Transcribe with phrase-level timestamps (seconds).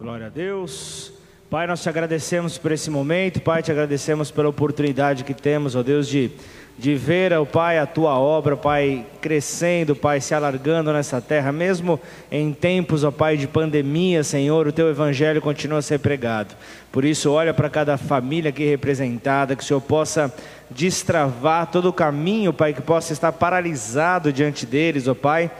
[0.00, 1.12] Glória a Deus.
[1.50, 5.82] Pai, nós te agradecemos por esse momento, Pai, te agradecemos pela oportunidade que temos, ó
[5.82, 6.30] Deus, de,
[6.78, 12.00] de ver, ó Pai, a tua obra, Pai, crescendo, Pai, se alargando nessa terra, mesmo
[12.32, 16.54] em tempos, ó Pai, de pandemia, Senhor, o teu evangelho continua a ser pregado.
[16.90, 20.34] Por isso, olha para cada família aqui representada, que o Senhor possa
[20.70, 25.50] destravar todo o caminho, Pai, que possa estar paralisado diante deles, ó Pai,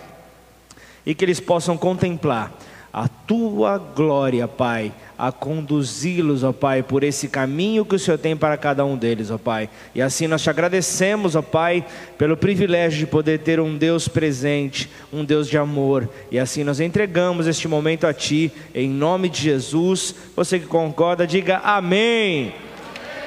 [1.05, 2.51] e que eles possam contemplar
[2.93, 8.37] a tua glória, Pai, a conduzi-los, ó Pai, por esse caminho que o Senhor tem
[8.37, 9.71] para cada um deles, ó Pai.
[9.95, 11.87] E assim nós te agradecemos, ó Pai,
[12.19, 16.09] pelo privilégio de poder ter um Deus presente, um Deus de amor.
[16.33, 20.15] E assim nós entregamos este momento a Ti, em nome de Jesus.
[20.35, 22.49] Você que concorda, diga amém.
[22.49, 22.55] amém.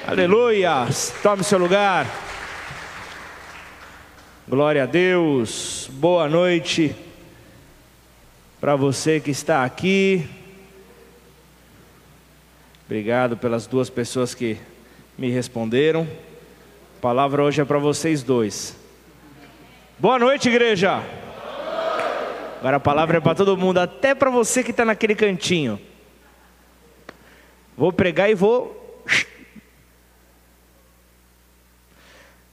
[0.06, 0.88] Aleluia.
[1.22, 2.06] Tome seu lugar.
[4.46, 5.90] Glória a Deus.
[5.94, 7.13] Boa noite
[8.64, 10.26] para você que está aqui.
[12.86, 14.58] Obrigado pelas duas pessoas que
[15.18, 16.08] me responderam.
[16.98, 18.74] A palavra hoje é para vocês dois.
[20.00, 21.04] Boa noite, igreja.
[22.58, 25.78] Agora a palavra é para todo mundo, até para você que está naquele cantinho.
[27.76, 29.04] Vou pregar e vou.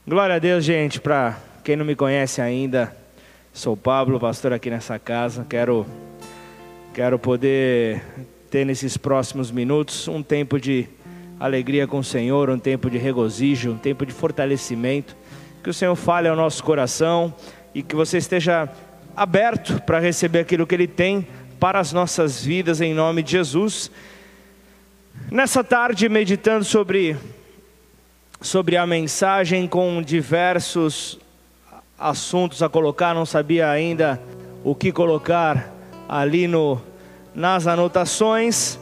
[0.05, 0.99] Glória a Deus, gente.
[0.99, 3.00] Para quem não me conhece ainda,
[3.53, 5.45] Sou Pablo, pastor aqui nessa casa.
[5.47, 5.85] Quero,
[6.93, 8.01] quero poder
[8.49, 10.87] ter nesses próximos minutos um tempo de
[11.37, 15.17] alegria com o Senhor, um tempo de regozijo, um tempo de fortalecimento.
[15.61, 17.33] Que o Senhor fale ao nosso coração
[17.75, 18.69] e que você esteja
[19.17, 21.27] aberto para receber aquilo que Ele tem
[21.59, 23.91] para as nossas vidas, em nome de Jesus.
[25.29, 27.17] Nessa tarde, meditando sobre,
[28.39, 31.19] sobre a mensagem com diversos
[32.01, 34.19] assuntos a colocar, não sabia ainda
[34.63, 35.71] o que colocar
[36.09, 36.81] ali no,
[37.33, 38.79] nas anotações.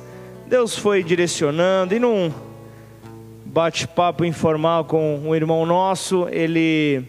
[0.48, 2.32] Deus foi direcionando e num
[3.46, 7.04] bate-papo informal com um irmão nosso, ele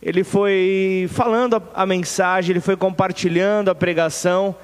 [0.00, 4.54] ele foi falando a, a, mensagem, ele foi compartilhando a pregação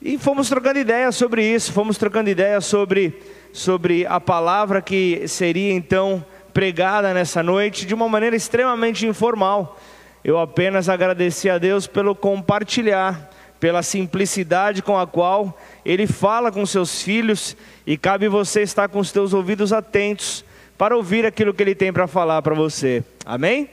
[0.00, 3.20] e fomos trocando ideias sobre isso, fomos trocando ideias sobre
[3.52, 6.24] sobre a palavra que seria então
[6.58, 9.78] pregada nessa noite de uma maneira extremamente informal.
[10.24, 13.30] Eu apenas agradeci a Deus pelo compartilhar,
[13.60, 18.98] pela simplicidade com a qual Ele fala com seus filhos e cabe você estar com
[18.98, 20.44] os teus ouvidos atentos
[20.76, 23.04] para ouvir aquilo que Ele tem para falar para você.
[23.24, 23.70] Amém?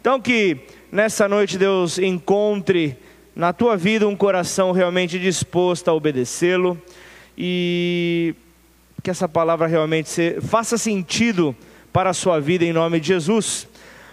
[0.00, 0.56] Então que
[0.90, 2.96] nessa noite Deus encontre
[3.36, 6.80] na tua vida um coração realmente disposto a obedecê-lo
[7.36, 8.34] e
[9.02, 11.54] que essa palavra realmente faça sentido
[11.92, 13.68] para a sua vida em nome de Jesus.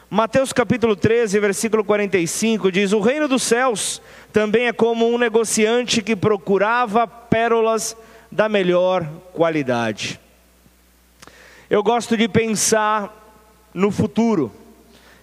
[0.10, 4.02] Mateus capítulo 13, versículo 45 diz: O reino dos céus
[4.34, 7.96] também é como um negociante que procurava pérolas
[8.32, 10.20] da melhor qualidade.
[11.70, 13.16] Eu gosto de pensar
[13.74, 14.52] no futuro.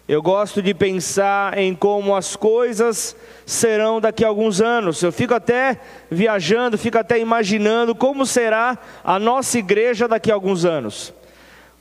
[0.09, 5.03] Eu gosto de pensar em como as coisas serão daqui a alguns anos.
[5.03, 10.65] Eu fico até viajando, fico até imaginando como será a nossa igreja daqui a alguns
[10.65, 11.12] anos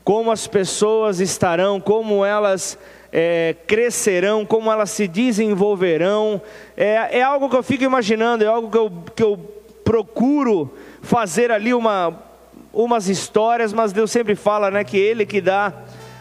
[0.06, 2.78] como as pessoas estarão, como elas
[3.12, 6.40] é, crescerão, como elas se desenvolverão.
[6.78, 9.38] É, é, algo que eu fico imaginando, é algo que eu, que eu
[9.84, 10.72] procuro
[11.02, 12.22] fazer ali uma,
[12.72, 15.74] umas histórias, mas Deus sempre fala né, que Ele que dá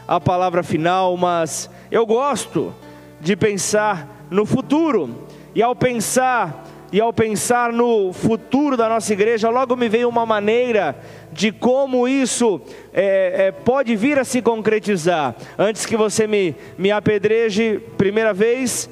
[0.09, 2.75] a palavra final, mas eu gosto
[3.21, 9.50] de pensar no futuro, e ao pensar e ao pensar no futuro da nossa igreja,
[9.50, 10.97] logo me veio uma maneira
[11.32, 12.60] de como isso
[12.93, 15.34] é, é, pode vir a se concretizar.
[15.59, 18.88] Antes que você me, me apedreje, primeira vez,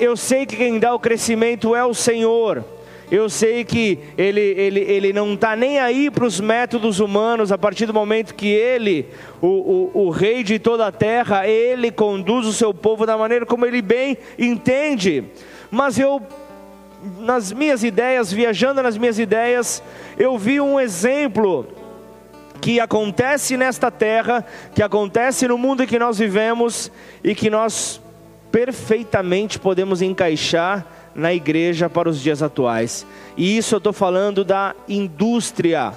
[0.00, 2.64] eu sei que quem dá o crescimento é o Senhor.
[3.10, 7.58] Eu sei que ele, ele, ele não está nem aí para os métodos humanos, a
[7.58, 9.06] partir do momento que ele,
[9.42, 13.44] o, o, o rei de toda a terra, ele conduz o seu povo da maneira
[13.44, 15.26] como ele bem entende
[15.70, 16.22] mas eu,
[17.18, 19.82] nas minhas ideias, viajando nas minhas ideias,
[20.16, 21.66] eu vi um exemplo
[22.60, 24.44] que acontece nesta terra,
[24.74, 26.90] que acontece no mundo em que nós vivemos
[27.22, 28.00] e que nós
[28.50, 33.06] perfeitamente podemos encaixar na igreja para os dias atuais.
[33.36, 35.92] E isso eu estou falando da indústria.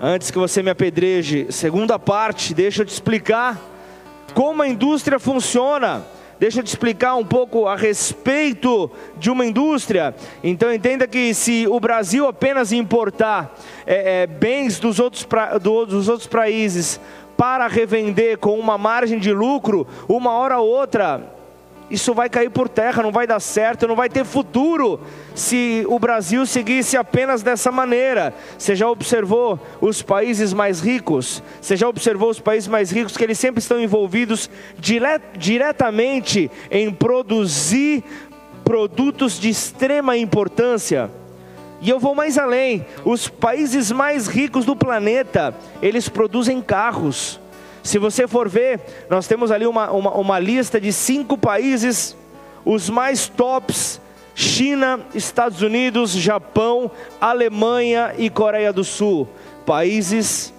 [0.00, 3.60] Antes que você me apedreje, segunda parte, deixa eu te explicar
[4.34, 6.04] como a indústria funciona.
[6.38, 10.14] Deixa eu te explicar um pouco a respeito de uma indústria.
[10.42, 15.84] Então entenda que se o Brasil apenas importar é, é, bens dos outros, pra, do,
[15.84, 17.00] dos outros países
[17.36, 21.37] para revender com uma margem de lucro, uma hora ou outra
[21.90, 25.00] isso vai cair por terra, não vai dar certo, não vai ter futuro
[25.34, 28.34] se o Brasil seguisse apenas dessa maneira.
[28.58, 31.42] Você já observou os países mais ricos?
[31.60, 34.98] Você já observou os países mais ricos que eles sempre estão envolvidos dire
[35.36, 38.04] diretamente em produzir
[38.64, 41.10] produtos de extrema importância?
[41.80, 47.40] E eu vou mais além: os países mais ricos do planeta, eles produzem carros.
[47.88, 52.14] Se você for ver, nós temos ali uma, uma, uma lista de cinco países,
[52.62, 53.98] os mais tops:
[54.34, 59.26] China, Estados Unidos, Japão, Alemanha e Coreia do Sul.
[59.64, 60.52] Países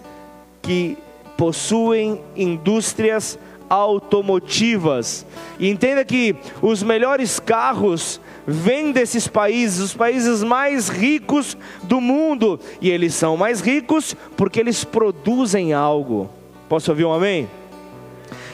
[0.60, 0.98] que
[1.38, 3.38] possuem indústrias
[3.70, 5.24] automotivas.
[5.60, 12.60] E entenda que os melhores carros vêm desses países, os países mais ricos do mundo.
[12.82, 16.38] E eles são mais ricos porque eles produzem algo.
[16.69, 17.50] Posso ouvir um amém?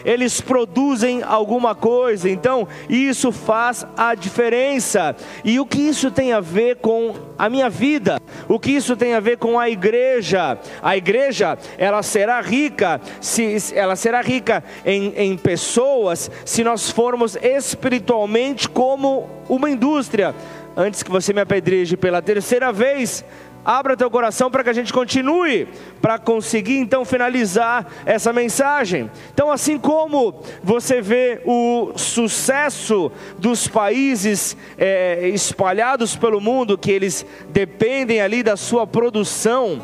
[0.06, 5.15] Eles produzem alguma coisa, então isso faz a diferença.
[5.44, 8.21] E o que isso tem a ver com a minha vida?
[8.47, 10.57] O que isso tem a ver com a igreja?
[10.81, 17.35] A igreja, ela será rica, se ela será rica em, em pessoas se nós formos
[17.35, 20.33] espiritualmente como uma indústria.
[20.77, 23.25] Antes que você me apedreje pela terceira vez,
[23.65, 25.67] Abra teu coração para que a gente continue,
[26.00, 29.09] para conseguir então finalizar essa mensagem.
[29.33, 37.25] Então, assim como você vê o sucesso dos países é, espalhados pelo mundo, que eles
[37.50, 39.81] dependem ali da sua produção,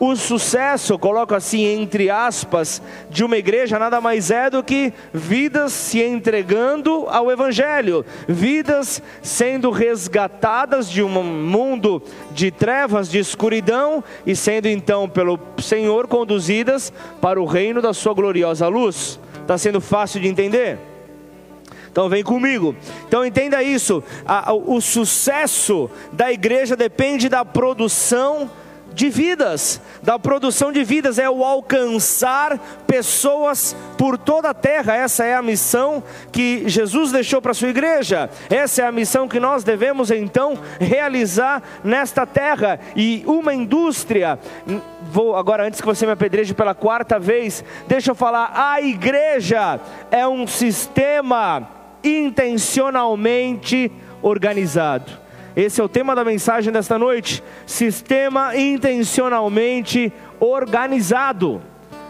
[0.00, 2.80] o sucesso, coloco assim entre aspas,
[3.10, 9.70] de uma igreja nada mais é do que vidas se entregando ao Evangelho, vidas sendo
[9.70, 12.02] resgatadas de um mundo
[12.32, 18.14] de trevas, de escuridão e sendo então pelo Senhor conduzidas para o reino da Sua
[18.14, 19.20] gloriosa luz.
[19.42, 20.78] Está sendo fácil de entender?
[21.92, 22.74] Então vem comigo.
[23.06, 24.02] Então entenda isso:
[24.66, 28.50] o sucesso da igreja depende da produção
[29.00, 34.94] de vidas, da produção de vidas, é o alcançar pessoas por toda a terra.
[34.94, 38.28] Essa é a missão que Jesus deixou para a sua igreja.
[38.50, 42.78] Essa é a missão que nós devemos então realizar nesta terra.
[42.94, 44.38] E uma indústria,
[45.10, 49.80] vou agora, antes que você me apedreje pela quarta vez, deixa eu falar: a igreja
[50.10, 51.66] é um sistema
[52.04, 55.29] intencionalmente organizado.
[55.60, 61.60] Esse é o tema da mensagem desta noite: sistema intencionalmente organizado.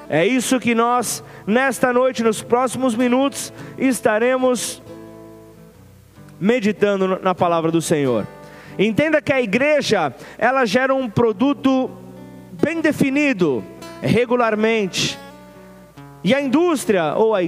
[0.08, 4.81] É isso que nós, nesta noite, nos próximos minutos, estaremos
[6.38, 8.25] meditando na palavra do Senhor.
[8.79, 11.91] Entenda que a igreja, ela gera um produto
[12.53, 13.64] bem definido,
[14.00, 15.19] regularmente.
[16.23, 17.43] E a indústria, ou a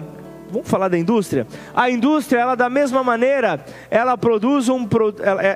[0.53, 1.47] vamos falar da indústria.
[1.75, 4.87] A indústria, ela da mesma maneira, ela produz um,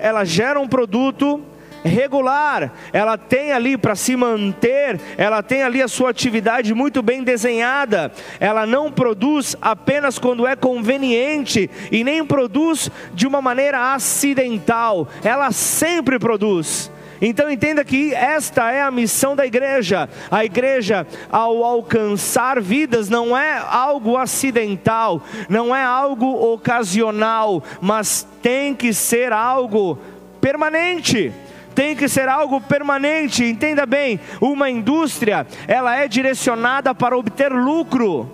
[0.02, 1.42] ela, gera um produto
[1.84, 7.22] regular, ela tem ali para se manter, ela tem ali a sua atividade muito bem
[7.22, 8.10] desenhada,
[8.40, 15.52] ela não produz apenas quando é conveniente e nem produz de uma maneira acidental, ela
[15.52, 16.90] sempre produz.
[17.20, 20.08] Então entenda que esta é a missão da igreja.
[20.30, 28.74] A igreja, ao alcançar vidas, não é algo acidental, não é algo ocasional, mas tem
[28.74, 29.98] que ser algo
[30.40, 31.32] permanente
[31.76, 33.44] tem que ser algo permanente.
[33.44, 38.32] Entenda bem, uma indústria, ela é direcionada para obter lucro.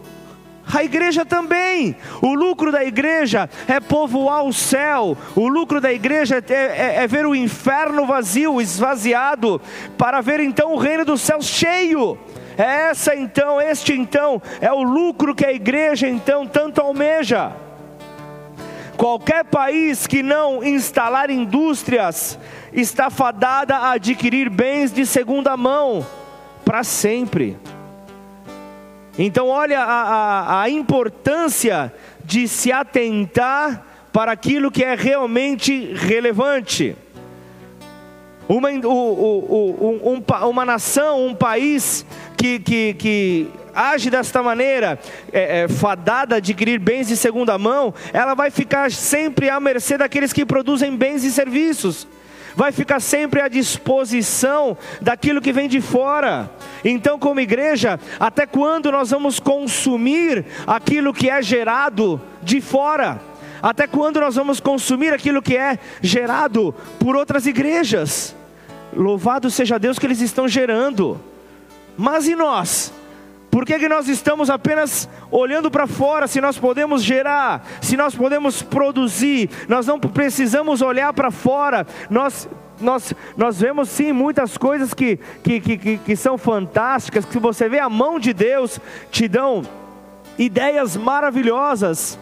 [0.72, 1.94] A igreja também.
[2.22, 5.16] O lucro da igreja é povoar o céu.
[5.36, 9.60] O lucro da igreja é, é, é, ver o inferno vazio, esvaziado,
[9.98, 12.18] para ver então o reino dos céus cheio.
[12.56, 17.52] É essa então, este então, é o lucro que a igreja então tanto almeja.
[18.96, 22.38] Qualquer país que não instalar indústrias
[22.72, 26.06] está fadada a adquirir bens de segunda mão
[26.64, 27.58] para sempre.
[29.18, 31.92] Então, olha a, a, a importância
[32.24, 36.96] de se atentar para aquilo que é realmente relevante.
[38.48, 42.04] Uma, um, uma nação, um país
[42.36, 44.98] que, que, que age desta maneira,
[45.32, 49.96] é, é, fadada a adquirir bens de segunda mão, ela vai ficar sempre à mercê
[49.96, 52.06] daqueles que produzem bens e serviços
[52.54, 56.50] vai ficar sempre à disposição daquilo que vem de fora.
[56.84, 63.20] Então, como igreja, até quando nós vamos consumir aquilo que é gerado de fora?
[63.62, 68.34] Até quando nós vamos consumir aquilo que é gerado por outras igrejas?
[68.92, 71.20] Louvado seja Deus que eles estão gerando.
[71.96, 72.92] Mas e nós?
[73.52, 78.14] Por que, que nós estamos apenas olhando para fora se nós podemos gerar, se nós
[78.14, 79.50] podemos produzir?
[79.68, 82.48] Nós não precisamos olhar para fora, nós
[82.80, 87.78] nós, nós vemos sim muitas coisas que, que, que, que, são fantásticas, que você vê
[87.78, 88.80] a mão de Deus
[89.10, 89.62] te dão
[90.38, 92.18] ideias maravilhosas,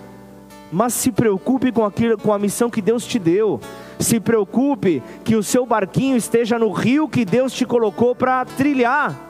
[0.72, 3.60] mas se preocupe com, aquilo, com a missão que Deus te deu.
[4.00, 9.29] Se preocupe que o seu barquinho esteja no rio que Deus te colocou para trilhar.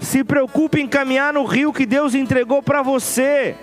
[0.00, 3.56] Se preocupe em caminhar no rio que Deus entregou para você.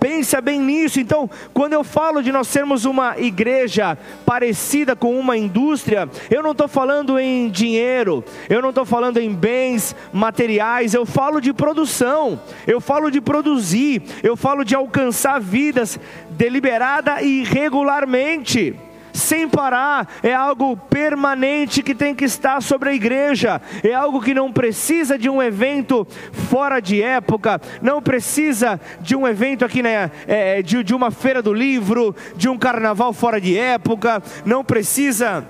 [0.00, 0.98] Pensa bem nisso.
[0.98, 6.52] Então, quando eu falo de nós sermos uma igreja parecida com uma indústria, eu não
[6.52, 12.40] estou falando em dinheiro, eu não estou falando em bens materiais, eu falo de produção,
[12.66, 16.00] eu falo de produzir, eu falo de alcançar vidas
[16.30, 18.74] deliberada e regularmente
[19.12, 24.34] sem parar, é algo permanente que tem que estar sobre a igreja, é algo que
[24.34, 26.06] não precisa de um evento
[26.48, 31.42] fora de época, não precisa de um evento aqui, né, é, de, de uma feira
[31.42, 35.46] do livro, de um carnaval fora de época, não precisa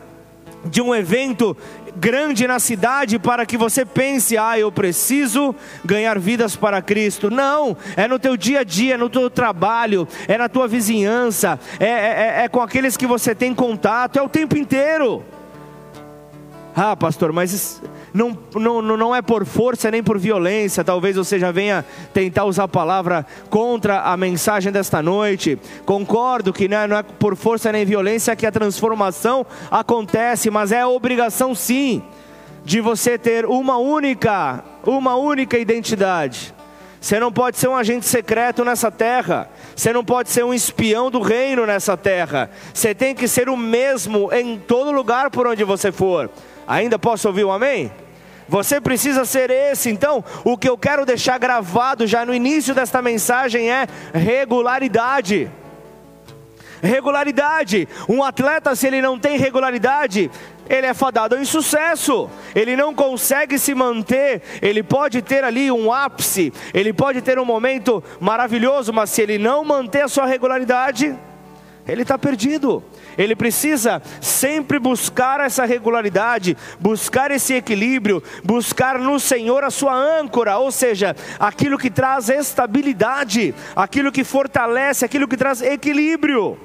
[0.64, 1.56] de um evento
[1.96, 5.54] grande na cidade para que você pense, ah, eu preciso
[5.84, 7.30] ganhar vidas para Cristo.
[7.30, 11.58] Não, é no teu dia a dia, é no teu trabalho, é na tua vizinhança,
[11.78, 15.24] é, é, é, é com aqueles que você tem contato, é o tempo inteiro.
[16.74, 17.82] Ah, pastor, mas
[18.12, 20.84] não, não, não é por força nem por violência.
[20.84, 25.58] Talvez você já venha tentar usar a palavra contra a mensagem desta noite.
[25.84, 30.72] Concordo que não é, não é por força nem violência que a transformação acontece, mas
[30.72, 32.02] é obrigação sim
[32.64, 36.54] de você ter uma única, uma única identidade.
[37.00, 39.48] Você não pode ser um agente secreto nessa terra.
[39.74, 42.50] Você não pode ser um espião do reino nessa terra.
[42.74, 46.30] Você tem que ser o mesmo em todo lugar por onde você for.
[46.70, 47.90] Ainda posso ouvir um amém?
[48.48, 49.90] Você precisa ser esse.
[49.90, 55.50] Então, o que eu quero deixar gravado já no início desta mensagem é regularidade.
[56.80, 57.88] Regularidade.
[58.08, 60.30] Um atleta, se ele não tem regularidade,
[60.68, 65.92] ele é fadado ao insucesso, ele não consegue se manter, ele pode ter ali um
[65.92, 71.18] ápice, ele pode ter um momento maravilhoso, mas se ele não manter a sua regularidade,
[71.90, 72.82] ele está perdido.
[73.18, 80.58] Ele precisa sempre buscar essa regularidade, buscar esse equilíbrio, buscar no Senhor a sua âncora,
[80.58, 86.58] ou seja, aquilo que traz estabilidade, aquilo que fortalece, aquilo que traz equilíbrio.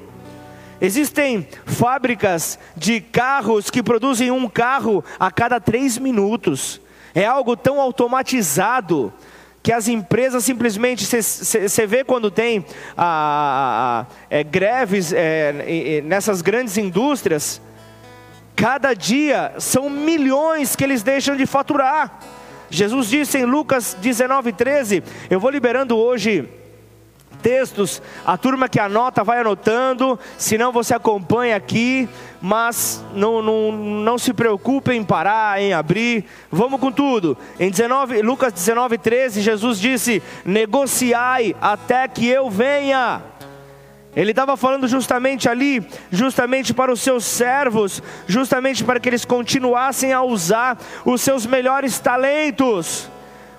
[0.80, 6.80] Existem fábricas de carros que produzem um carro a cada três minutos.
[7.14, 9.12] É algo tão automatizado
[9.66, 12.64] que as empresas simplesmente, você vê quando tem
[12.96, 17.60] a, a, é, greves é, nessas grandes indústrias,
[18.54, 22.20] cada dia são milhões que eles deixam de faturar.
[22.70, 26.48] Jesus disse em Lucas 19, 13: Eu vou liberando hoje
[27.42, 32.08] textos, a turma que anota vai anotando, se não você acompanha aqui,
[32.46, 37.36] mas não, não, não se preocupe em parar, em abrir, vamos com tudo.
[37.58, 43.20] Em 19, Lucas 19, 13, Jesus disse: negociai até que eu venha.
[44.14, 50.12] Ele estava falando justamente ali, justamente para os seus servos, justamente para que eles continuassem
[50.12, 53.10] a usar os seus melhores talentos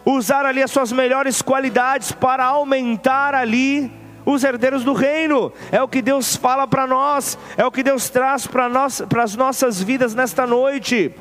[0.06, 3.92] usar ali as suas melhores qualidades para aumentar ali
[4.28, 5.52] os herdeiros do reino.
[5.72, 9.36] É o que Deus fala para nós, é o que Deus traz para nós, as
[9.36, 11.14] nossas vidas nesta noite.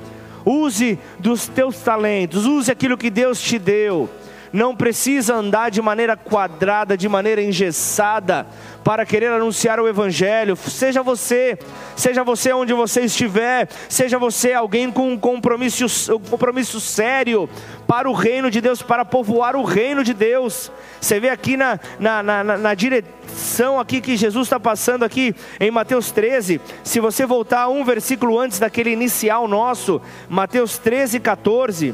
[0.44, 4.10] Use dos teus talentos, use aquilo que Deus te deu
[4.52, 8.46] não precisa andar de maneira quadrada, de maneira engessada,
[8.86, 10.54] para querer anunciar o Evangelho.
[10.54, 11.58] Seja você,
[11.96, 17.50] seja você onde você estiver, seja você alguém com um compromisso, um compromisso sério
[17.84, 20.70] para o reino de Deus, para povoar o reino de Deus.
[21.00, 25.68] Você vê aqui na, na, na, na direção aqui que Jesus está passando aqui em
[25.72, 26.60] Mateus 13.
[26.84, 31.92] Se você voltar um versículo antes daquele inicial nosso, Mateus 13, 14.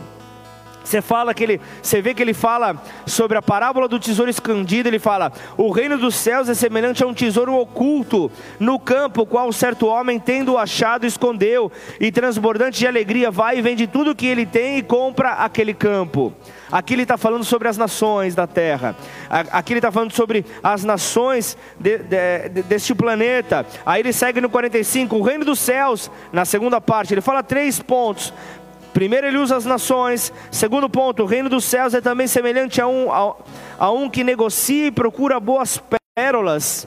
[0.82, 4.88] Você fala que ele, você vê que ele fala sobre a parábola do tesouro escondido,
[4.88, 9.52] ele fala: "O reino dos céus é semelhante a um tesouro oculto no campo, qual
[9.52, 11.70] certo homem tendo achado escondeu,
[12.00, 15.74] e transbordante de alegria vai e vende tudo o que ele tem e compra aquele
[15.74, 16.32] campo."
[16.72, 18.96] Aqui ele está falando sobre as nações da terra.
[19.28, 23.66] Aqui ele está falando sobre as nações de, de, de, deste planeta.
[23.84, 27.12] Aí ele segue no 45, o reino dos céus, na segunda parte.
[27.12, 28.32] Ele fala três pontos.
[28.92, 30.32] Primeiro, ele usa as nações.
[30.50, 33.34] Segundo ponto, o reino dos céus é também semelhante a um, a,
[33.78, 35.82] a um que negocia e procura boas
[36.14, 36.86] pérolas.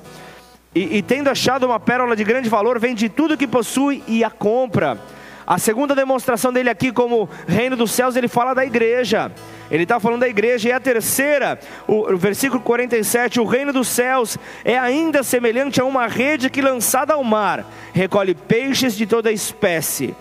[0.73, 4.29] E, e, tendo achado uma pérola de grande valor, vende tudo que possui e a
[4.29, 4.99] compra.
[5.47, 9.31] A segunda demonstração dele aqui, como reino dos céus, ele fala da igreja.
[9.71, 10.69] Ele está falando da igreja.
[10.69, 15.85] E a terceira, o, o versículo 47, o reino dos céus é ainda semelhante a
[15.85, 20.15] uma rede que lançada ao mar recolhe peixes de toda espécie.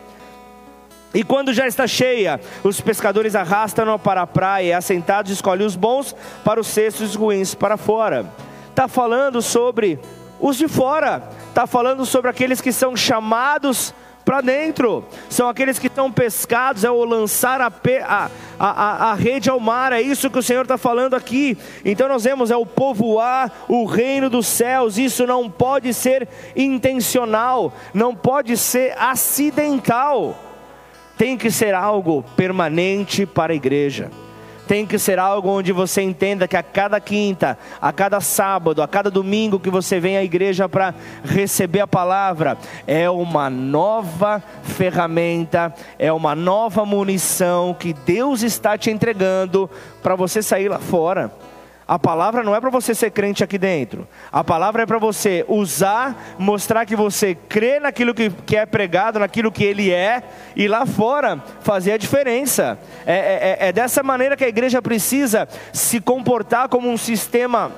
[1.15, 6.15] E quando já está cheia, os pescadores arrastam-na para a praia, assentados escolhem os bons
[6.45, 8.27] para os cestos ruins para fora.
[8.71, 10.01] Está falando sobre
[10.41, 13.95] os de fora, está falando sobre aqueles que são chamados
[14.25, 17.71] para dentro, são aqueles que estão pescados, é o lançar a,
[18.07, 21.57] a, a, a rede ao mar, é isso que o Senhor está falando aqui.
[21.85, 27.73] Então nós vemos, é o povoar o reino dos céus, isso não pode ser intencional,
[27.93, 30.35] não pode ser acidental,
[31.17, 34.11] tem que ser algo permanente para a igreja
[34.67, 38.89] tem que ser algo onde você entenda que a cada quinta, a cada sábado, a
[38.89, 42.57] cada domingo que você vem à igreja para receber a palavra,
[42.87, 49.69] é uma nova ferramenta, é uma nova munição que Deus está te entregando
[50.03, 51.31] para você sair lá fora.
[51.87, 54.09] A palavra não é para você ser crente aqui dentro.
[54.33, 59.19] A palavra é para você usar, mostrar que você crê naquilo que, que é pregado,
[59.19, 60.23] naquilo que ele é,
[60.57, 62.79] e lá fora fazer a diferença.
[63.05, 67.71] É, é, é, é dessa maneira que a igreja precisa se comportar como um sistema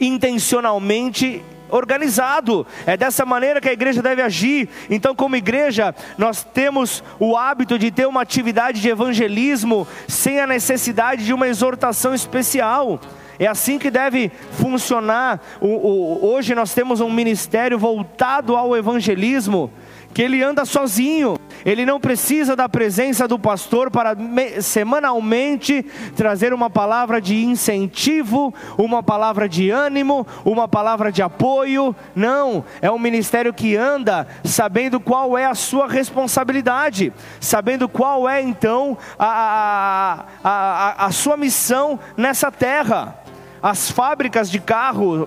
[0.00, 1.42] intencionalmente
[1.74, 2.66] organizado.
[2.86, 4.68] É dessa maneira que a igreja deve agir.
[4.88, 10.46] Então, como igreja, nós temos o hábito de ter uma atividade de evangelismo sem a
[10.46, 13.00] necessidade de uma exortação especial.
[13.38, 15.40] É assim que deve funcionar.
[15.60, 19.70] O, o, hoje nós temos um ministério voltado ao evangelismo
[20.14, 24.14] que ele anda sozinho, ele não precisa da presença do pastor para
[24.60, 25.82] semanalmente
[26.14, 31.94] trazer uma palavra de incentivo, uma palavra de ânimo, uma palavra de apoio.
[32.14, 38.42] Não, é um ministério que anda sabendo qual é a sua responsabilidade, sabendo qual é
[38.42, 43.18] então a, a, a, a sua missão nessa terra.
[43.62, 45.26] As fábricas de carro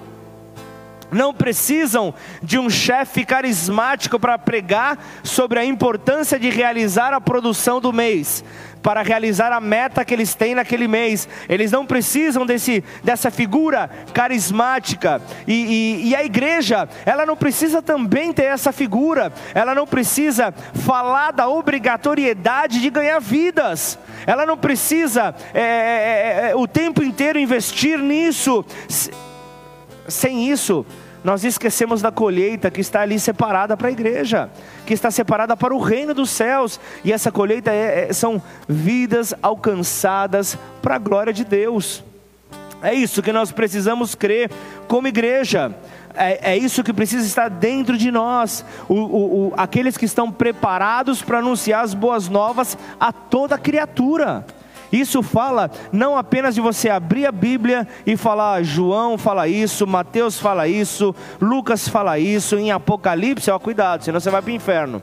[1.12, 7.80] não precisam de um chefe carismático para pregar sobre a importância de realizar a produção
[7.80, 8.44] do mês,
[8.84, 11.28] para realizar a meta que eles têm naquele mês.
[11.48, 15.22] Eles não precisam desse, dessa figura carismática.
[15.48, 20.54] E, e, e a igreja, ela não precisa também ter essa figura, ela não precisa
[20.86, 23.98] falar da obrigatoriedade de ganhar vidas.
[24.26, 28.66] Ela não precisa é, é, é, o tempo inteiro investir nisso
[30.08, 30.86] sem isso,
[31.24, 34.50] nós esquecemos da colheita que está ali separada para a igreja,
[34.86, 39.34] que está separada para o reino dos céus, e essa colheita é, é, são vidas
[39.42, 42.04] alcançadas para a glória de Deus.
[42.82, 44.52] É isso que nós precisamos crer
[44.88, 45.76] como igreja.
[46.14, 48.66] É, é, isso que precisa estar dentro de nós.
[48.88, 54.46] O, o, o, aqueles que estão preparados para anunciar as boas novas a toda criatura.
[54.92, 60.40] Isso fala não apenas de você abrir a Bíblia e falar, João fala isso, Mateus
[60.40, 65.02] fala isso, Lucas fala isso, em Apocalipse, ó, cuidado, senão você vai para o inferno.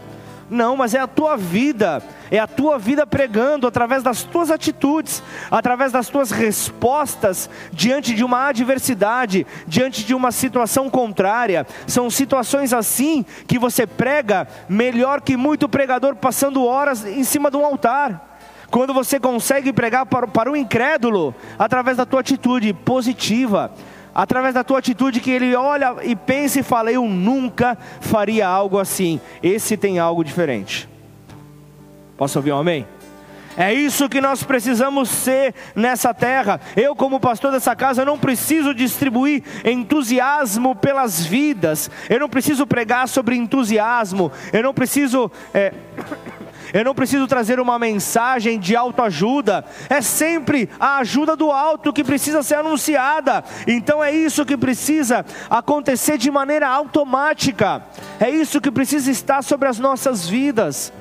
[0.51, 5.23] Não, mas é a tua vida, é a tua vida pregando através das tuas atitudes,
[5.51, 11.67] através das tuas respostas diante de uma adversidade, diante de uma situação contrária.
[11.87, 17.57] São situações assim que você prega melhor que muito pregador passando horas em cima de
[17.57, 18.34] um altar.
[18.75, 23.71] Quando você consegue pregar para, para o incrédulo, através da tua atitude positiva,
[24.13, 28.81] através da tua atitude que ele olha e pensa e fala: Eu nunca faria algo
[28.81, 29.21] assim.
[29.41, 30.89] Esse tem algo diferente.
[32.17, 32.85] Posso ouvir um amém?
[33.57, 36.61] É isso que nós precisamos ser nessa terra.
[36.75, 41.89] Eu, como pastor dessa casa, não preciso distribuir entusiasmo pelas vidas.
[42.11, 44.33] Eu não preciso pregar sobre entusiasmo.
[44.53, 45.31] Eu não preciso.
[45.53, 45.73] É...
[46.75, 49.65] Eu não preciso trazer uma mensagem de autoajuda.
[49.89, 53.45] É sempre a ajuda do alto que precisa ser anunciada.
[53.65, 57.85] Então é isso que precisa acontecer de maneira automática.
[58.19, 60.93] É isso que precisa estar sobre as nossas vidas.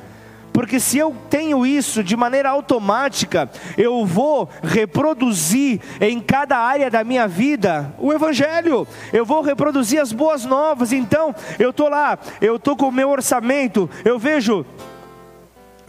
[0.53, 7.03] Porque se eu tenho isso de maneira automática, eu vou reproduzir em cada área da
[7.03, 10.93] minha vida o Evangelho, eu vou reproduzir as boas novas.
[10.93, 14.63] Então, eu estou lá, eu estou com o meu orçamento, eu vejo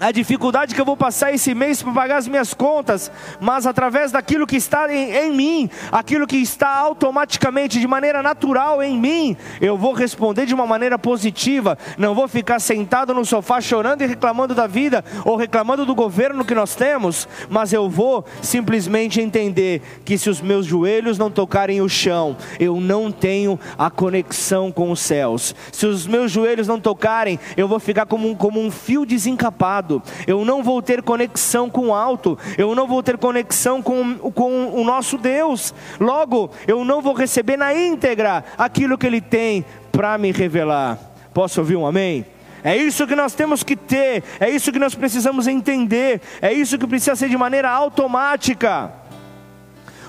[0.01, 4.11] a dificuldade que eu vou passar esse mês para pagar as minhas contas, mas através
[4.11, 9.37] daquilo que está em, em, mim, aquilo que está automaticamente, de maneira natural em mim,
[9.61, 11.79] eu vou responder de uma maneira positiva.
[11.97, 16.45] Não vou ficar sentado no sofá chorando e reclamando da vida ou reclamando do governo
[16.45, 21.81] que nós temos, mas eu vou simplesmente entender que se os meus joelhos não tocarem
[21.81, 25.55] o chão, eu não tenho a conexão com os céus.
[25.71, 29.84] Se os meus joelhos não tocarem, eu vou ficar como um, como um fio desencapado
[29.85, 34.16] elevado, eu não vou ter conexão com o alto, eu não vou ter conexão com,
[34.33, 35.75] com o nosso Deus.
[36.01, 40.99] Logo, eu não vou receber na íntegra aquilo que Ele tem para me revelar.
[41.33, 42.27] Posso ouvir um amém?
[42.62, 46.79] É isso que nós temos que ter, é isso que nós precisamos entender, é isso
[46.79, 48.90] que precisa ser de maneira automática.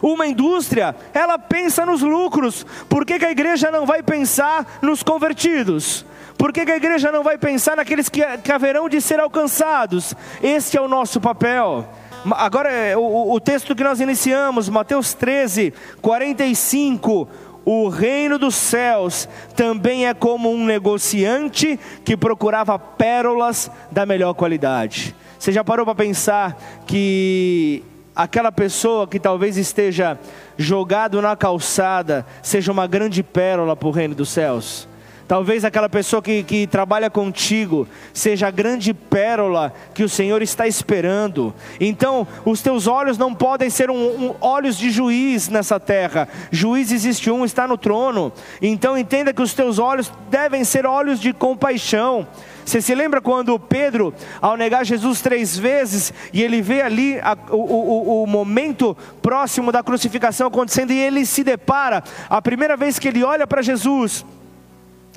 [0.01, 5.03] Uma indústria, ela pensa nos lucros, por que, que a igreja não vai pensar nos
[5.03, 6.05] convertidos?
[6.37, 10.13] Por que, que a igreja não vai pensar naqueles que, que haverão de ser alcançados?
[10.41, 11.87] Este é o nosso papel.
[12.31, 17.27] Agora, é, o, o texto que nós iniciamos, Mateus 13, 45
[17.65, 25.15] o reino dos céus também é como um negociante que procurava pérolas da melhor qualidade.
[25.39, 27.83] Você já parou para pensar que
[28.15, 30.17] aquela pessoa que talvez esteja
[30.55, 34.87] jogado na calçada seja uma grande pérola para o reino dos céus?
[35.27, 40.67] Talvez aquela pessoa que, que trabalha contigo seja a grande pérola que o Senhor está
[40.67, 41.51] esperando.
[41.79, 46.27] Então, os teus olhos não podem ser um, um, olhos de juiz nessa terra.
[46.51, 48.31] Juiz existe um, está no trono.
[48.61, 52.27] Então, entenda que os teus olhos devem ser olhos de compaixão.
[52.63, 57.35] Você se lembra quando Pedro, ao negar Jesus três vezes, e ele vê ali a,
[57.49, 62.97] o, o, o momento próximo da crucificação acontecendo, e ele se depara, a primeira vez
[62.97, 64.25] que ele olha para Jesus,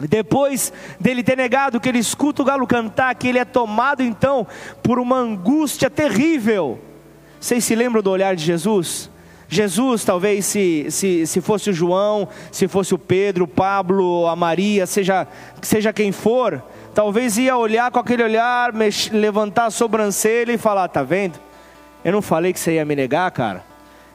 [0.06, 4.46] depois dele ter negado que ele escuta o galo cantar, que ele é tomado então
[4.82, 6.78] por uma angústia terrível.
[7.40, 9.10] Vocês se lembram do olhar de Jesus?
[9.48, 14.36] Jesus, talvez, se, se, se fosse o João, se fosse o Pedro, o Pablo, a
[14.36, 15.26] Maria, seja,
[15.62, 16.62] seja quem for,
[16.94, 21.38] talvez ia olhar com aquele olhar, mex, levantar a sobrancelha e falar: Tá vendo?
[22.04, 23.64] Eu não falei que você ia me negar, cara.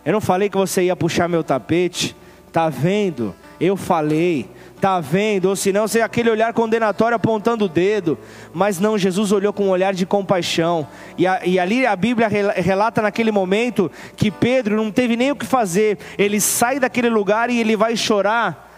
[0.06, 2.16] Eu não falei que você ia puxar meu tapete.
[2.52, 3.34] Tá vendo?
[3.60, 4.48] Eu falei
[4.84, 8.20] está vendo, ou se não, ser aquele olhar condenatório apontando o dedo,
[8.54, 10.86] mas não, Jesus olhou com um olhar de compaixão,
[11.18, 15.38] e, a, e ali a Bíblia relata naquele momento que Pedro não teve nem o
[15.38, 18.70] que fazer, ele sai daquele lugar e ele vai chorar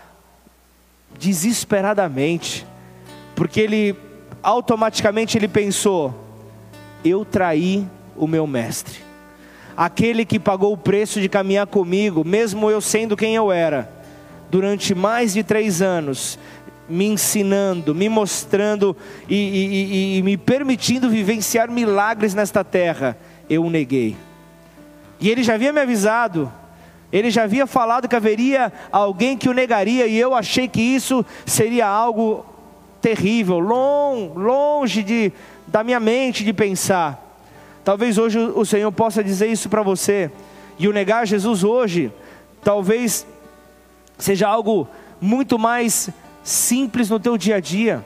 [1.17, 2.67] desesperadamente,
[3.35, 3.95] porque ele
[4.43, 6.13] automaticamente ele pensou:
[7.03, 7.83] eu traí
[8.15, 8.99] o meu mestre,
[9.75, 13.95] aquele que pagou o preço de caminhar comigo, mesmo eu sendo quem eu era
[14.49, 16.37] durante mais de três anos,
[16.87, 18.95] me ensinando, me mostrando
[19.27, 23.17] e, e, e, me permitindo vivenciar milagres nesta terra,
[23.49, 24.15] eu o neguei.
[25.19, 26.51] E ele já havia me avisado,
[27.11, 31.25] ele já havia falado que haveria alguém que o negaria, e eu achei que isso
[31.45, 32.45] seria algo
[33.01, 35.31] terrível, long, longe de,
[35.67, 37.21] da minha mente de pensar.
[37.83, 40.29] Talvez hoje o Senhor possa dizer isso para você,
[40.77, 42.11] e o negar Jesus hoje,
[42.63, 43.25] talvez
[44.17, 44.87] seja algo
[45.19, 46.09] muito mais
[46.43, 48.05] simples no teu dia a dia.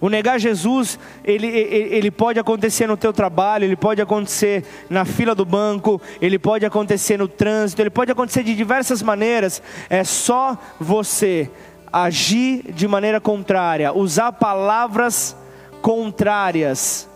[0.00, 5.04] O negar Jesus, ele, ele, ele, pode acontecer no teu trabalho, ele pode acontecer na
[5.04, 9.62] fila do banco, ele pode acontecer no trânsito, ele pode acontecer de diversas maneiras.
[9.88, 11.50] É só você
[11.90, 15.36] agir de maneira contrária, usar palavras
[15.80, 17.08] contrárias.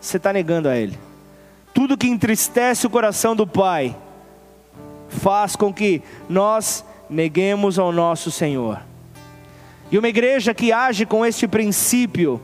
[0.00, 0.96] Você está negando a Ele.
[1.74, 3.96] Tudo que entristece o coração do Pai
[5.08, 8.80] faz com que nós neguemos ao nosso Senhor.
[9.90, 12.40] E uma igreja que age com este princípio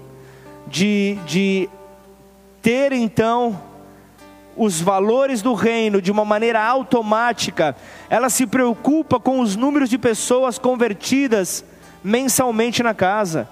[0.67, 1.69] de, de
[2.61, 3.61] ter então
[4.57, 7.75] os valores do reino de uma maneira automática,
[8.09, 11.65] ela se preocupa com os números de pessoas convertidas
[12.05, 13.49] mensalmente na casa.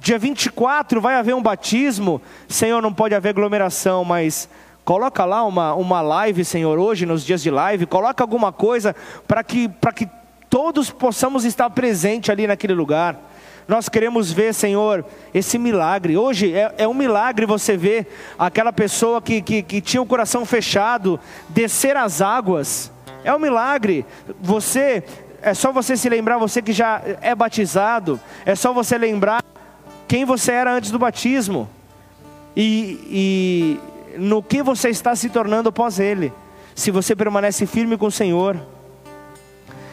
[0.00, 4.48] Dia 24 vai haver um batismo, Senhor, não pode haver aglomeração, mas
[4.84, 8.94] coloca lá uma, uma live, Senhor, hoje, nos dias de live, coloca alguma coisa
[9.26, 10.08] para que, que
[10.50, 13.30] todos possamos estar presentes ali naquele lugar.
[13.68, 16.16] Nós queremos ver, Senhor, esse milagre.
[16.16, 20.44] Hoje é, é um milagre você ver aquela pessoa que, que, que tinha o coração
[20.44, 22.90] fechado descer as águas.
[23.22, 24.04] É um milagre.
[24.40, 25.04] Você,
[25.40, 29.44] é só você se lembrar, você que já é batizado, é só você lembrar
[30.08, 31.70] quem você era antes do batismo
[32.56, 33.78] e,
[34.16, 36.32] e no que você está se tornando após ele.
[36.74, 38.60] Se você permanece firme com o Senhor.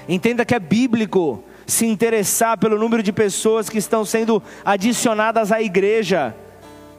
[0.07, 5.61] Entenda que é bíblico se interessar pelo número de pessoas que estão sendo adicionadas à
[5.61, 6.33] igreja,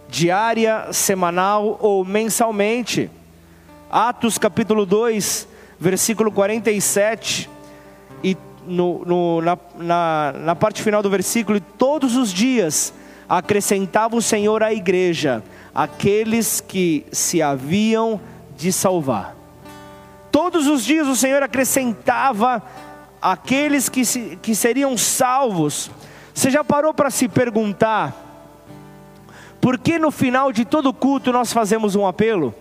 [0.09, 3.11] diária, semanal ou mensalmente.
[3.91, 5.49] Atos capítulo 2,
[5.81, 7.49] versículo 47,
[8.23, 12.93] e no, no, na, na, na parte final do versículo, todos os dias
[13.27, 15.43] acrescentava o Senhor à igreja
[15.75, 18.21] aqueles que se haviam
[18.57, 19.37] de salvar.
[20.31, 22.63] Todos os dias o Senhor acrescentava
[23.21, 25.91] aqueles que, se, que seriam salvos.
[26.35, 28.15] Você já parou para se perguntar
[29.61, 32.55] Por que no final de todo culto nós fazemos um apelo?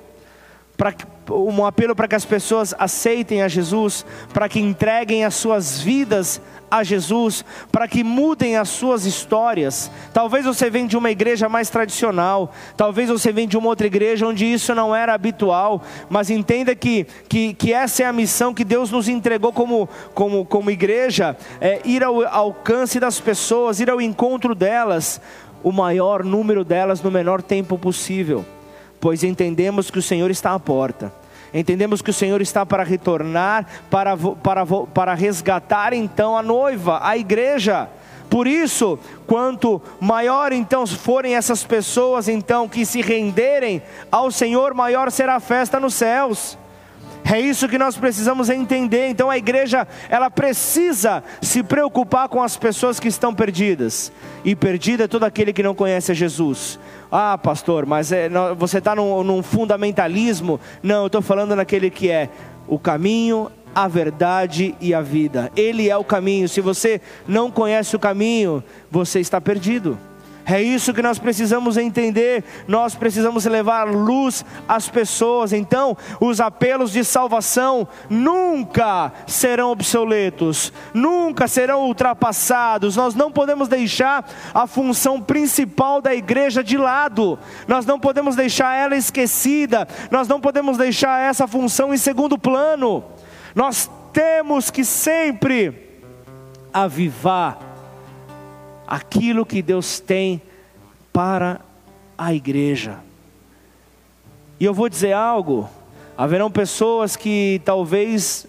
[0.76, 0.94] Para
[1.30, 6.42] um apelo para que as pessoas aceitem a Jesus, para que entreguem as suas vidas
[6.70, 9.90] a Jesus, para que mudem as suas histórias.
[10.14, 14.28] Talvez você venha de uma igreja mais tradicional, talvez você venha de uma outra igreja
[14.28, 18.64] onde isso não era habitual, mas entenda que, que, que essa é a missão que
[18.64, 24.02] Deus nos entregou como, como, como igreja: é ir ao alcance das pessoas, ir ao
[24.02, 25.22] encontro delas,
[25.64, 28.46] o maior número delas no menor tempo possível,
[29.00, 31.12] pois entendemos que o Senhor está à porta.
[31.54, 37.18] Entendemos que o Senhor está para retornar, para, para, para resgatar então a noiva, a
[37.18, 37.90] igreja.
[38.30, 43.82] Por isso, quanto maior então forem essas pessoas então que se renderem
[44.12, 46.58] ao Senhor, maior será a festa nos céus.
[47.30, 49.10] É isso que nós precisamos entender.
[49.10, 54.12] Então a igreja, ela precisa se preocupar com as pessoas que estão perdidas.
[54.46, 56.80] E perdido é todo aquele que não conhece a Jesus.
[57.12, 60.60] Ah, pastor, mas é, você está num, num fundamentalismo?
[60.82, 62.30] Não, eu estou falando naquele que é
[62.66, 65.52] o caminho, a verdade e a vida.
[65.56, 66.48] Ele é o caminho.
[66.48, 69.98] Se você não conhece o caminho, você está perdido.
[70.50, 72.42] É isso que nós precisamos entender.
[72.70, 75.52] Nós precisamos levar luz às pessoas.
[75.52, 82.96] Então, os apelos de salvação nunca serão obsoletos, nunca serão ultrapassados.
[82.96, 87.38] Nós não podemos deixar a função principal da igreja de lado.
[87.68, 89.86] Nós não podemos deixar ela esquecida.
[90.10, 93.04] Nós não podemos deixar essa função em segundo plano.
[93.54, 96.02] Nós temos que sempre
[96.72, 97.67] avivar
[98.88, 100.42] aquilo que Deus tem
[101.12, 101.60] para
[102.18, 103.00] a igreja.
[104.60, 105.70] E eu vou dizer algo:
[106.18, 108.48] haverão pessoas que talvez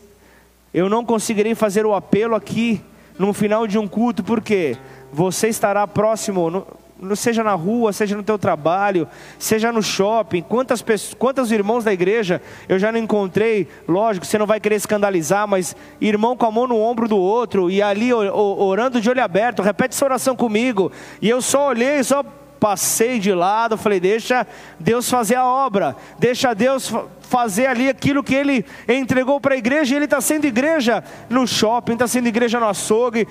[0.72, 2.80] eu não conseguirei fazer o apelo aqui
[3.18, 4.76] no final de um culto, porque
[5.12, 6.66] você estará próximo,
[7.14, 9.06] seja na rua, seja no teu trabalho,
[9.38, 10.42] seja no shopping.
[10.42, 13.68] Quantas pessoas, quantos irmãos da igreja eu já não encontrei?
[13.86, 17.70] Lógico, você não vai querer escandalizar, mas irmão com a mão no ombro do outro
[17.70, 20.90] e ali orando de olho aberto, repete essa oração comigo.
[21.22, 22.24] E eu só olhei, só
[22.58, 24.46] passei de lado, falei, deixa
[24.78, 29.94] Deus fazer a obra, deixa Deus fazer ali aquilo que Ele entregou para a igreja,
[29.94, 33.28] e Ele está sendo igreja no shopping, está sendo igreja no açougue,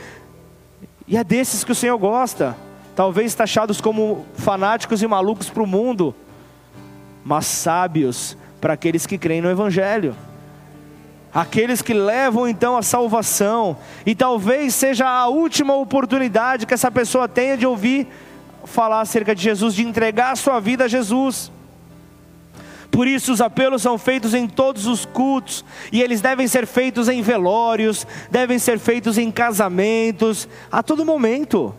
[1.08, 2.56] e é desses que o Senhor gosta,
[2.97, 6.15] talvez taxados como fanáticos e malucos para o mundo,
[7.23, 10.15] mas sábios para aqueles que creem no Evangelho
[11.33, 17.27] aqueles que levam então a salvação, e talvez seja a última oportunidade que essa pessoa
[17.27, 18.07] tenha de ouvir
[18.65, 21.51] falar acerca de Jesus, de entregar a sua vida a Jesus.
[22.89, 27.07] Por isso, os apelos são feitos em todos os cultos, e eles devem ser feitos
[27.07, 31.75] em velórios, devem ser feitos em casamentos, a todo momento.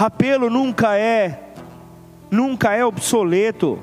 [0.00, 1.38] Apelo nunca é,
[2.30, 3.78] nunca é obsoleto.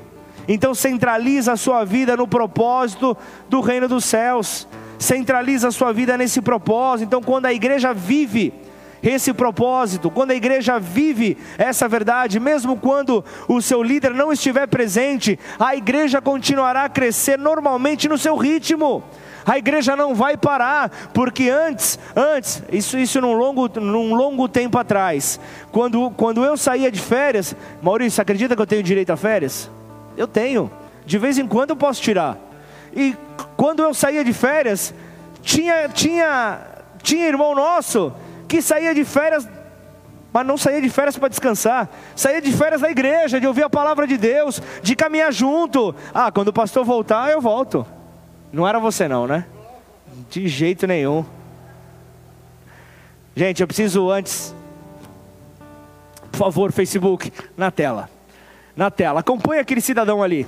[0.48, 3.16] Então, centraliza a sua vida no propósito
[3.48, 4.66] do reino dos céus,
[4.98, 7.06] centraliza a sua vida nesse propósito.
[7.06, 8.52] Então, quando a igreja vive,
[9.00, 14.66] esse propósito, quando a igreja vive essa verdade, mesmo quando o seu líder não estiver
[14.66, 19.04] presente, a igreja continuará a crescer normalmente no seu ritmo.
[19.48, 24.76] A igreja não vai parar, porque antes, antes, isso, isso num, longo, num longo tempo
[24.76, 25.40] atrás,
[25.72, 29.70] quando, quando eu saía de férias, Maurício, acredita que eu tenho direito a férias?
[30.18, 30.70] Eu tenho,
[31.06, 32.36] de vez em quando eu posso tirar.
[32.94, 33.16] E
[33.56, 34.92] quando eu saía de férias,
[35.40, 36.60] tinha, tinha,
[37.02, 38.12] tinha irmão nosso
[38.46, 39.48] que saía de férias,
[40.30, 43.70] mas não saía de férias para descansar, saía de férias da igreja, de ouvir a
[43.70, 45.94] palavra de Deus, de caminhar junto.
[46.12, 47.86] Ah, quando o pastor voltar, eu volto.
[48.52, 49.46] Não era você não, né?
[50.30, 51.24] De jeito nenhum.
[53.36, 54.54] Gente, eu preciso antes,
[56.32, 58.10] por favor, Facebook, na tela.
[58.76, 59.20] Na tela.
[59.20, 60.46] Acompanhe aquele cidadão ali.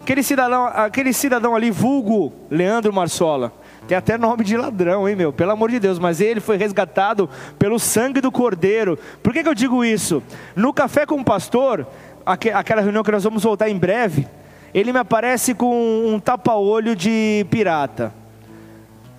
[0.00, 3.52] Aquele cidadão, aquele cidadão ali, vulgo Leandro Marsola.
[3.86, 5.32] Tem até nome de ladrão, hein, meu?
[5.32, 5.98] Pelo amor de Deus.
[5.98, 7.28] Mas ele foi resgatado
[7.58, 8.98] pelo sangue do Cordeiro.
[9.22, 10.22] Por que, que eu digo isso?
[10.56, 11.86] No Café com o Pastor,
[12.26, 14.26] aquela reunião que nós vamos voltar em breve,
[14.74, 18.12] ele me aparece com um tapa-olho de pirata.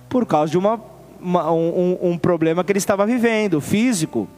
[0.08, 0.80] Por causa de uma,
[1.20, 4.28] uma um, um problema que ele estava vivendo, físico.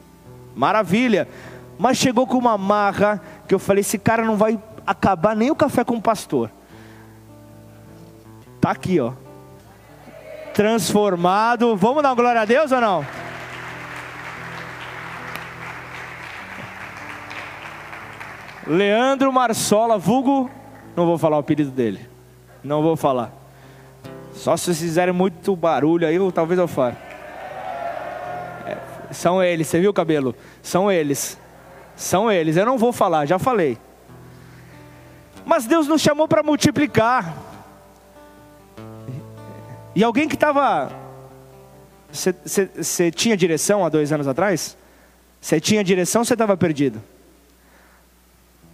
[0.54, 1.28] Maravilha.
[1.78, 5.56] Mas chegou com uma marra que eu falei: esse cara não vai acabar nem o
[5.56, 6.50] café com o pastor.
[8.60, 9.12] Tá aqui, ó
[10.58, 11.76] transformado.
[11.76, 13.06] Vamos dar glória a Deus ou não?
[18.66, 20.50] Leandro Marsola, vulgo,
[20.98, 22.00] não vou falar o apelido dele.
[22.62, 23.32] Não vou falar.
[24.34, 26.96] Só se vocês fizerem muito barulho aí, eu, talvez eu fale.
[28.66, 28.76] É,
[29.12, 30.34] são eles, você viu o cabelo?
[30.60, 31.38] São eles.
[31.96, 33.78] São eles, eu não vou falar, já falei.
[35.46, 37.34] Mas Deus nos chamou para multiplicar.
[39.94, 40.92] E alguém que estava.
[42.10, 44.76] Você tinha direção há dois anos atrás?
[45.40, 47.00] Você tinha direção ou você estava perdido?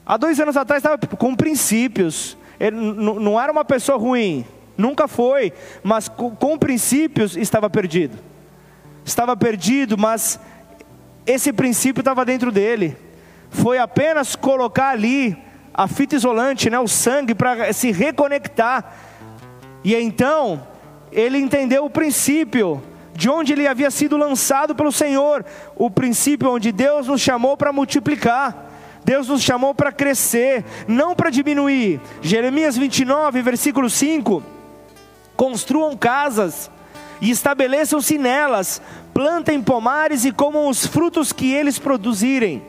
[0.06, 2.36] Há dois anos atrás estava com princípios.
[2.60, 4.44] Ele não era uma pessoa ruim,
[4.76, 8.18] nunca foi, mas com, princípios estava perdido.
[9.04, 10.38] Estava perdido, mas
[11.26, 12.96] esse princípio estava dentro dele.
[13.50, 15.36] Foi apenas colocar ali
[15.72, 18.94] a fita isolante, né, o sangue, para se reconectar.
[19.82, 20.66] E então,
[21.10, 22.82] ele entendeu o princípio
[23.14, 25.44] de onde ele havia sido lançado pelo Senhor,
[25.76, 28.63] o princípio onde Deus nos chamou para multiplicar.
[29.04, 32.00] Deus nos chamou para crescer, não para diminuir.
[32.22, 34.42] Jeremias 29, versículo 5:
[35.36, 36.70] Construam casas
[37.20, 38.80] e estabeleçam-se nelas,
[39.12, 42.62] plantem pomares e comam os frutos que eles produzirem.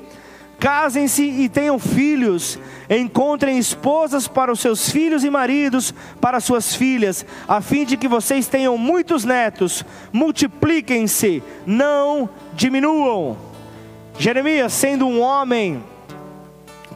[0.59, 2.57] Casem-se e tenham filhos,
[2.89, 8.07] encontrem esposas para os seus filhos e maridos para suas filhas, a fim de que
[8.07, 13.37] vocês tenham muitos netos, multipliquem-se, não diminuam.
[14.17, 15.83] Jeremias, sendo um homem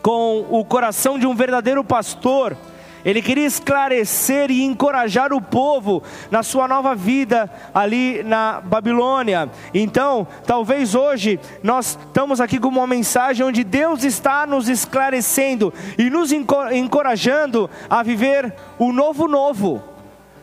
[0.01, 2.55] com o coração de um verdadeiro pastor,
[3.03, 9.49] ele queria esclarecer e encorajar o povo na sua nova vida ali na Babilônia.
[9.73, 16.09] Então, talvez hoje nós estamos aqui com uma mensagem onde Deus está nos esclarecendo e
[16.09, 19.81] nos encorajando a viver o novo novo.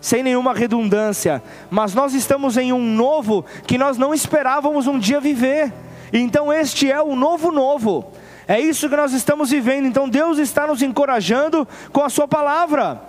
[0.00, 5.20] Sem nenhuma redundância, mas nós estamos em um novo que nós não esperávamos um dia
[5.20, 5.72] viver.
[6.12, 8.12] Então, este é o novo novo.
[8.48, 9.86] É isso que nós estamos vivendo.
[9.86, 13.00] Então Deus está nos encorajando com a Sua palavra.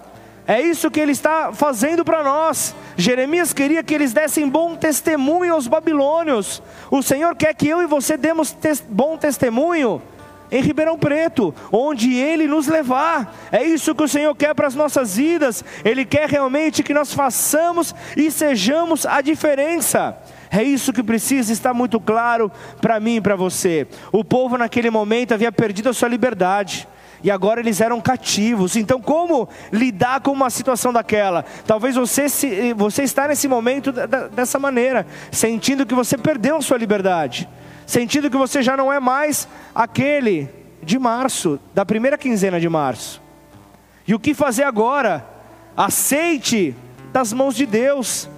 [0.48, 2.74] É isso que Ele está fazendo para nós.
[2.96, 6.64] Jeremias queria que eles dessem bom testemunho aos babilônios.
[6.90, 10.02] O Senhor quer que eu e você demos tes bom testemunho
[10.50, 13.36] em Ribeirão Preto, onde Ele nos levar.
[13.52, 15.64] É isso que o Senhor quer para as nossas vidas.
[15.84, 20.18] Ele quer realmente que nós façamos e sejamos a diferença.
[20.50, 23.88] É isso que precisa estar muito claro para mim e para você.
[24.12, 26.88] O povo naquele momento havia perdido a sua liberdade.
[27.24, 28.76] E agora eles eram cativos.
[28.76, 31.44] Então, como lidar com uma situação daquela?
[31.66, 36.78] Talvez você, se, você está nesse momento dessa maneira, sentindo que você perdeu a sua
[36.78, 37.50] liberdade,
[37.88, 40.48] sentindo que você já não é mais aquele
[40.84, 43.22] de março, da primeira quinzena de março.
[44.08, 45.28] E o que fazer agora?
[45.76, 46.76] Aceite
[47.12, 48.30] das mãos de Deus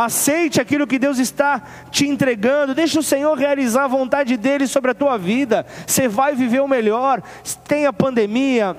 [0.00, 2.72] Aceite aquilo que Deus está te entregando.
[2.72, 5.66] Deixa o Senhor realizar a vontade dele sobre a tua vida.
[5.84, 7.20] Você vai viver o melhor.
[7.66, 8.76] Tem a pandemia,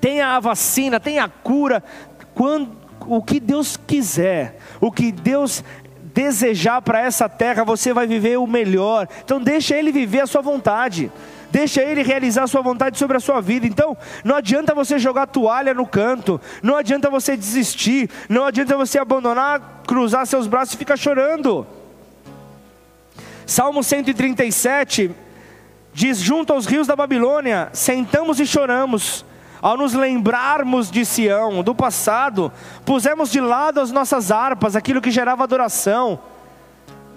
[0.00, 1.82] tem a vacina, tem a cura.
[2.32, 2.76] Quando
[3.08, 5.64] o que Deus quiser, o que Deus
[6.14, 9.08] desejar para essa terra, você vai viver o melhor.
[9.24, 11.10] Então deixa ele viver a sua vontade
[11.54, 13.64] deixa Ele realizar a sua vontade sobre a sua vida.
[13.64, 18.98] Então, não adianta você jogar toalha no canto, não adianta você desistir, não adianta você
[18.98, 21.64] abandonar, cruzar seus braços e ficar chorando.
[23.46, 25.12] Salmo 137
[25.92, 29.24] diz: Junto aos rios da Babilônia, sentamos e choramos.
[29.62, 32.52] Ao nos lembrarmos de Sião, do passado,
[32.84, 36.18] pusemos de lado as nossas harpas, aquilo que gerava adoração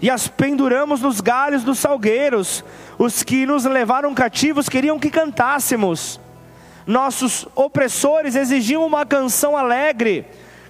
[0.01, 2.63] e as penduramos nos galhos dos salgueiros.
[2.97, 6.19] Os que nos levaram cativos queriam que cantássemos.
[6.86, 10.25] Nossos opressores exigiam uma canção alegre.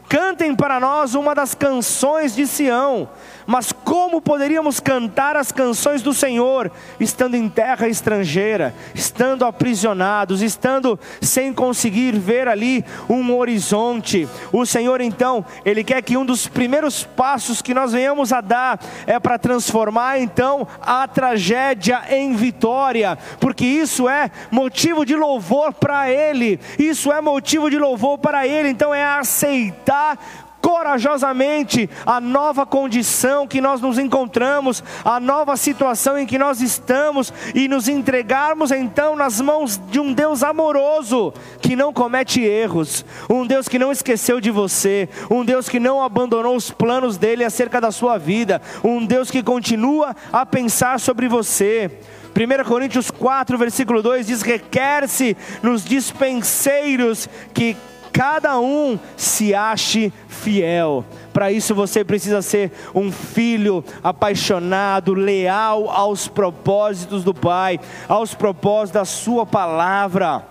[0.10, 3.10] Cantem para nós uma das canções de Sião.
[3.48, 11.00] Mas como poderíamos cantar as canções do Senhor, estando em terra estrangeira, estando aprisionados, estando
[11.22, 14.28] sem conseguir ver ali um horizonte?
[14.52, 18.82] O Senhor, então, Ele quer que um dos primeiros passos que nós venhamos a dar
[19.06, 26.12] é para transformar, então, a tragédia em vitória, porque isso é motivo de louvor para
[26.12, 33.48] Ele, isso é motivo de louvor para Ele, então é aceitar corajosamente a nova condição
[33.48, 39.16] que nós nos encontramos, a nova situação em que nós estamos e nos entregarmos então
[39.16, 44.42] nas mãos de um Deus amoroso que não comete erros, um Deus que não esqueceu
[44.42, 49.06] de você, um Deus que não abandonou os planos dele acerca da sua vida, um
[49.06, 51.90] Deus que continua a pensar sobre você.
[52.36, 57.78] 1 Coríntios 4, versículo 2 diz: Requer-se nos dispenseiros que
[58.18, 61.06] cada um se ache fiel.
[61.32, 68.92] Para isso você precisa ser um filho apaixonado, leal aos propósitos do Pai, aos propósitos
[68.92, 70.44] da Sua palavra.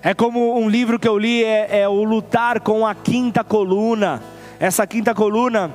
[0.00, 4.22] É como um livro que eu li, é, é o Lutar com a Quinta Coluna.
[4.58, 5.70] Essa quinta coluna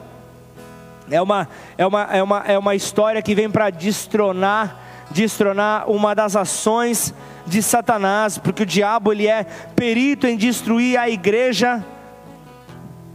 [1.09, 4.75] é uma, é uma, é uma, é uma história que vem para destronar
[5.13, 7.13] destronar uma das ações
[7.45, 9.45] de Satanás, porque o diabo ele é
[9.75, 11.83] perito em destruir a igreja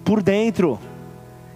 [0.04, 0.78] por dentro.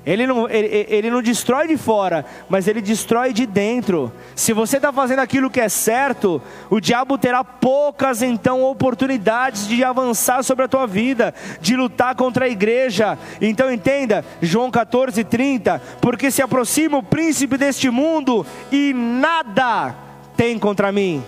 [0.05, 4.13] Ele não, ele, ele não destrói de fora, mas ele destrói de dentro.
[4.35, 9.85] Se você está fazendo aquilo que é certo, o diabo terá poucas então oportunidades de
[9.85, 13.17] avançar sobre a tua vida, de lutar contra a igreja.
[13.41, 19.95] Então entenda, João 14, 30, porque se aproxima o príncipe deste mundo e nada
[20.37, 21.23] tem contra mim.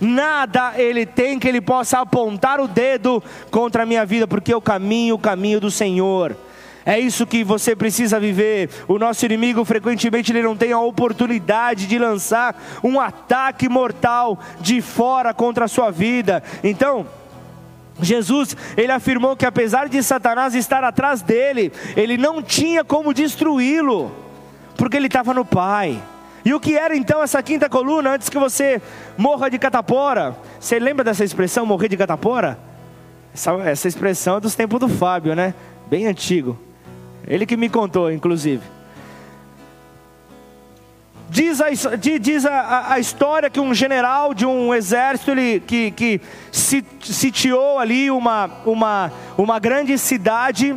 [0.00, 4.60] Nada ele tem que ele possa apontar o dedo contra a minha vida, porque eu
[4.60, 6.36] caminho o caminho do Senhor.
[6.86, 8.70] É isso que você precisa viver.
[8.88, 14.80] O nosso inimigo frequentemente ele não tem a oportunidade de lançar um ataque mortal de
[14.80, 16.42] fora contra a sua vida.
[16.64, 17.06] Então,
[18.00, 24.10] Jesus, ele afirmou que apesar de Satanás estar atrás dele, ele não tinha como destruí-lo,
[24.76, 26.00] porque ele estava no Pai.
[26.44, 28.80] E o que era então essa quinta coluna antes que você
[29.16, 30.36] morra de catapora?
[30.58, 32.58] Você lembra dessa expressão, morrer de catapora?
[33.34, 35.54] Essa, essa expressão é dos tempos do Fábio, né?
[35.88, 36.58] Bem antigo.
[37.26, 38.62] Ele que me contou, inclusive.
[41.30, 46.20] Diz, a, diz a, a, história que um general de um exército ele, que, que
[46.50, 50.74] sitiou ali uma, uma, uma grande cidade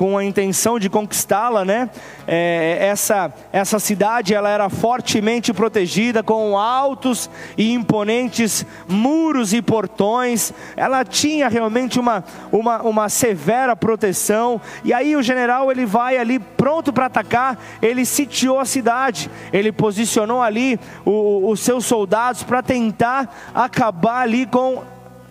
[0.00, 1.90] com a intenção de conquistá-la, né?
[2.26, 10.54] É, essa, essa cidade ela era fortemente protegida com altos e imponentes muros e portões.
[10.74, 14.58] Ela tinha realmente uma, uma, uma severa proteção.
[14.82, 17.58] E aí o general ele vai ali pronto para atacar.
[17.82, 19.30] Ele sitiou a cidade.
[19.52, 24.82] Ele posicionou ali o, os seus soldados para tentar acabar ali com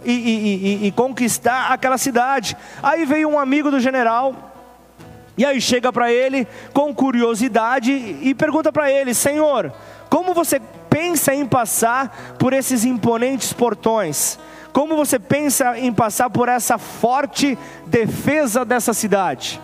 [0.05, 2.55] e, e, e, e, conquistar aquela cidade.
[2.82, 4.49] Aí veio um amigo do general,
[5.40, 9.72] e aí chega para ele com curiosidade e pergunta para ele: Senhor,
[10.10, 14.38] como você pensa em passar por esses imponentes portões?
[14.74, 19.62] Como você pensa em passar por essa forte defesa dessa cidade?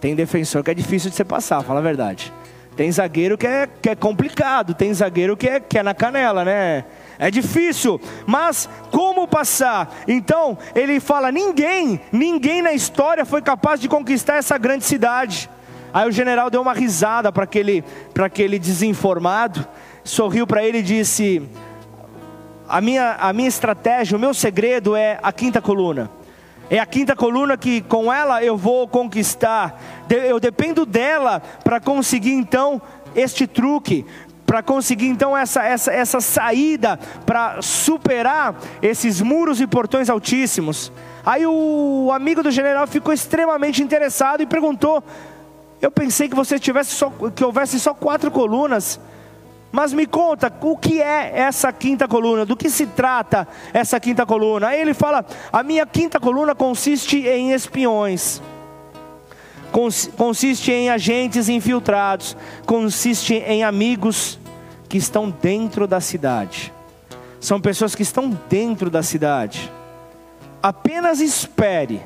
[0.00, 2.32] Tem defensor que é difícil de você passar, fala a verdade.
[2.74, 6.46] Tem zagueiro que é, que é complicado, tem zagueiro que é, que é na canela,
[6.46, 6.86] né?
[7.18, 9.94] É difícil, mas como passar?
[10.08, 15.48] Então, ele fala: ninguém, ninguém na história foi capaz de conquistar essa grande cidade.
[15.92, 17.84] Aí o general deu uma risada para aquele,
[18.18, 19.66] aquele desinformado,
[20.02, 21.42] sorriu para ele e disse:
[22.68, 26.10] a minha, a minha estratégia, o meu segredo é a quinta coluna.
[26.70, 29.78] É a quinta coluna que com ela eu vou conquistar.
[30.08, 32.80] Eu dependo dela para conseguir então
[33.14, 34.06] este truque
[34.46, 40.92] para conseguir então essa, essa, essa saída, para superar esses muros e portões altíssimos.
[41.24, 45.02] Aí o amigo do general ficou extremamente interessado e perguntou:
[45.80, 49.00] Eu pensei que você tivesse só, que houvesse só quatro colunas.
[49.70, 52.44] Mas me conta, o que é essa quinta coluna?
[52.44, 54.68] Do que se trata essa quinta coluna?
[54.68, 58.42] Aí ele fala: a minha quinta coluna consiste em espiões,
[60.16, 64.38] consiste em agentes infiltrados, consiste em amigos
[64.88, 66.72] que estão dentro da cidade.
[67.40, 69.72] São pessoas que estão dentro da cidade.
[70.62, 72.00] Apenas espere.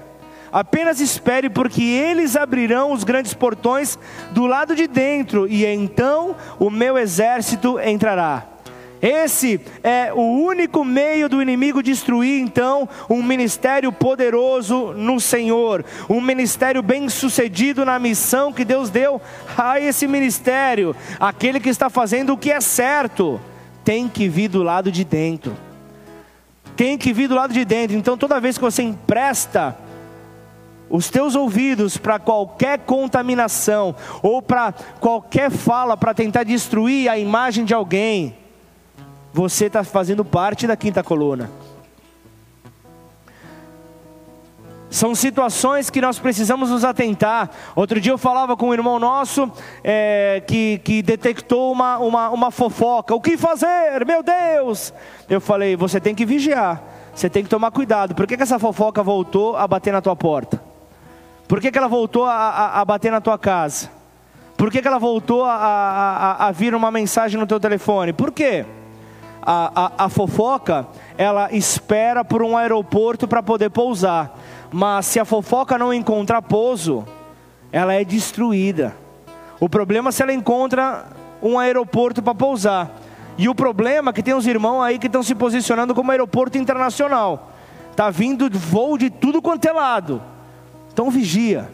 [0.52, 3.98] Apenas espere, porque eles abrirão os grandes portões
[4.30, 8.55] do lado de dentro, e então o meu exército entrará.
[9.00, 16.20] Esse é o único meio do inimigo destruir, então, um ministério poderoso no Senhor, um
[16.20, 19.20] ministério bem sucedido na missão que Deus deu
[19.56, 20.96] a esse ministério.
[21.20, 23.40] Aquele que está fazendo o que é certo,
[23.84, 25.56] tem que vir do lado de dentro.
[26.74, 27.96] Tem que vir do lado de dentro.
[27.96, 29.76] Então, toda vez que você empresta
[30.88, 37.64] os teus ouvidos para qualquer contaminação ou para qualquer fala para tentar destruir a imagem
[37.64, 38.36] de alguém,
[39.36, 41.50] você está fazendo parte da quinta coluna.
[44.88, 47.50] São situações que nós precisamos nos atentar.
[47.74, 49.52] Outro dia eu falava com um irmão nosso
[49.84, 53.14] é, que, que detectou uma, uma, uma fofoca.
[53.14, 54.06] O que fazer?
[54.06, 54.90] Meu Deus!
[55.28, 56.82] Eu falei: você tem que vigiar,
[57.14, 58.14] você tem que tomar cuidado.
[58.14, 60.62] Por que, que essa fofoca voltou a bater na tua porta?
[61.46, 63.90] Por que, que ela voltou a, a, a bater na tua casa?
[64.56, 68.14] Por que, que ela voltou a, a, a vir uma mensagem no teu telefone?
[68.14, 68.64] Por quê?
[69.46, 74.36] A, a, a fofoca, ela espera por um aeroporto para poder pousar.
[74.72, 77.06] Mas se a fofoca não encontrar pouso,
[77.70, 78.96] ela é destruída.
[79.60, 81.06] O problema é se ela encontra
[81.40, 82.90] um aeroporto para pousar.
[83.38, 86.58] E o problema é que tem uns irmãos aí que estão se posicionando como aeroporto
[86.58, 87.52] internacional.
[87.94, 90.20] Tá vindo voo de tudo quanto é lado.
[90.92, 91.70] Então vigia.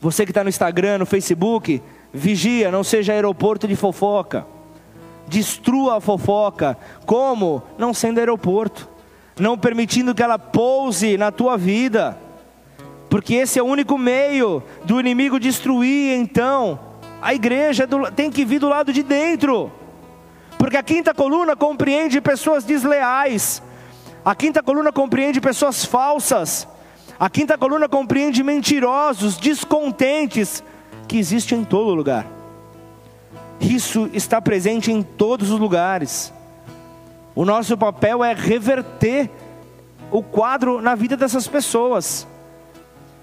[0.00, 4.46] Você que está no Instagram, no Facebook, Vigia, não seja aeroporto de fofoca.
[5.28, 6.76] Destrua a fofoca.
[7.06, 7.62] Como?
[7.78, 8.88] Não sendo aeroporto.
[9.38, 12.18] Não permitindo que ela pouse na tua vida.
[13.08, 16.78] Porque esse é o único meio do inimigo destruir, então.
[17.20, 19.70] A igreja tem que vir do lado de dentro.
[20.58, 23.62] Porque a quinta coluna compreende pessoas desleais.
[24.24, 26.66] A quinta coluna compreende pessoas falsas.
[27.18, 30.62] A quinta coluna compreende mentirosos, descontentes,
[31.06, 32.41] que existe em todo lugar.
[33.62, 36.32] Isso está presente em todos os lugares.
[37.34, 39.30] O nosso papel é reverter
[40.10, 42.26] o quadro na vida dessas pessoas.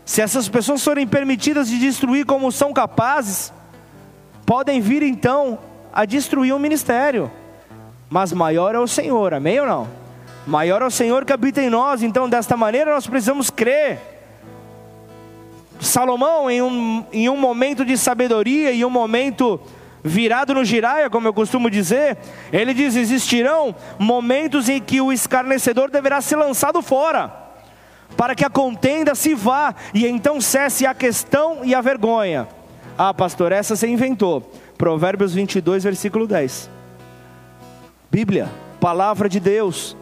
[0.06, 3.54] Se essas pessoas forem permitidas de destruir como são capazes,
[4.46, 5.60] podem vir então
[5.94, 7.30] a destruir o ministério.
[8.10, 9.88] Mas maior é o Senhor, amém ou não?
[10.48, 14.00] Maior é o Senhor que habita em nós, então desta maneira nós precisamos crer
[15.80, 19.60] Salomão, em um, em um momento de sabedoria, em um momento
[20.04, 22.18] virado no giraia, como eu costumo dizer,
[22.52, 27.34] ele diz: existirão momentos em que o escarnecedor deverá ser lançado fora,
[28.16, 32.47] para que a contenda se vá e então cesse a questão e a vergonha.
[32.97, 34.52] Ah, pastor, essa você inventou.
[34.78, 36.70] Provérbios 22, versículo 10.
[38.12, 39.95] Bíblia, palavra de Deus,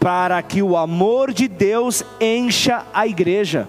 [0.00, 3.68] para que o amor de Deus encha a igreja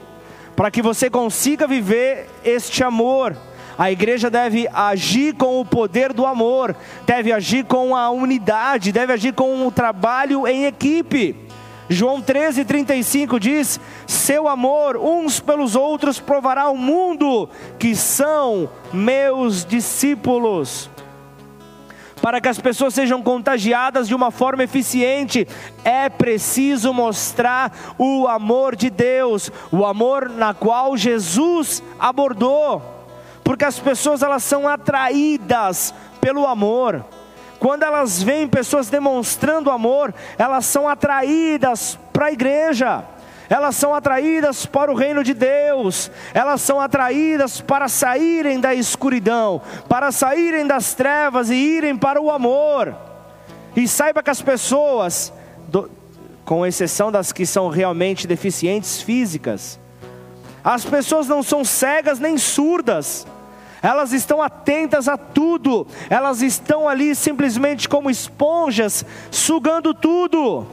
[0.60, 3.34] para que você consiga viver este amor.
[3.80, 6.76] A igreja deve agir com o poder do amor,
[7.06, 11.34] deve agir com a unidade, deve agir com o trabalho em equipe.
[11.88, 17.50] João 13,35 diz: Seu amor uns pelos outros provará ao mundo
[17.80, 20.90] que são meus discípulos
[22.22, 25.48] para que as pessoas sejam contagiadas de uma forma eficiente,
[25.86, 32.99] é preciso mostrar o amor de Deus, o amor na qual Jesus abordou,
[33.50, 35.92] porque as pessoas elas são atraídas
[36.22, 37.04] pelo amor.
[37.58, 43.04] Quando elas veem pessoas demonstrando amor, elas são atraídas para a igreja
[43.50, 49.60] elas são atraídas para o reino de Deus, elas são atraídas para saírem da escuridão,
[49.88, 52.96] para saírem das trevas e irem para o amor.
[53.76, 55.34] E saiba que as pessoas,
[55.68, 55.90] do,
[56.46, 59.80] com exceção das que são realmente deficientes físicas,
[60.64, 63.26] as pessoas não são cegas nem surdas,
[63.82, 70.66] elas estão atentas a tudo, elas estão ali simplesmente como esponjas, sugando tudo.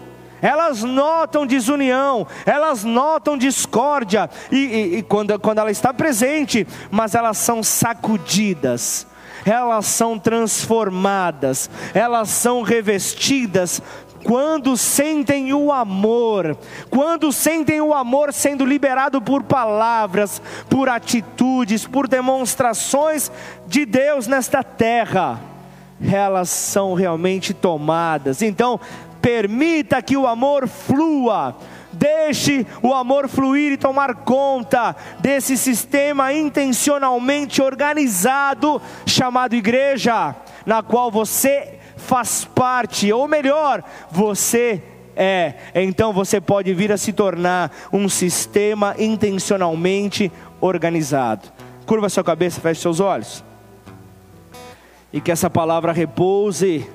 [0.43, 7.15] Elas notam desunião, elas notam discórdia, e, e, e quando, quando ela está presente, mas
[7.15, 9.07] elas são sacudidas,
[9.47, 13.81] elas são transformadas, elas são revestidas
[14.27, 16.59] quando sentem o amor,
[16.91, 23.31] quando sentem o amor sendo liberado por palavras, por atitudes, por demonstrações
[23.69, 25.41] de Deus nesta terra,
[26.03, 28.43] elas são realmente tomadas.
[28.43, 28.81] Então,
[29.23, 31.57] permita que o amor flua.
[31.93, 40.35] Deixe o amor fluir e tomar conta desse sistema intencionalmente organizado chamado igreja,
[40.67, 44.83] na qual você faz parte, ou melhor, você
[45.17, 45.55] é.
[45.75, 50.31] Então você pode vir a se tornar um sistema intencionalmente
[50.61, 51.49] organizado.
[51.87, 53.43] Curva sua cabeça, feche seus olhos.
[55.13, 56.89] E que essa palavra repouse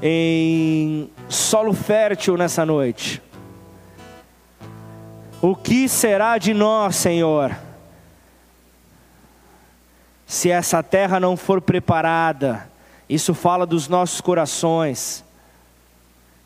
[0.00, 3.20] em solo fértil nessa noite.
[5.42, 7.54] O que será de nós, Senhor,
[10.26, 12.68] se essa terra não for preparada?
[13.08, 15.24] Isso fala dos nossos corações.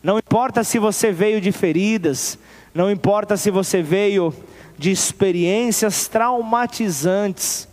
[0.01, 2.37] Não importa se você veio de feridas,
[2.73, 4.33] não importa se você veio
[4.77, 7.67] de experiências traumatizantes.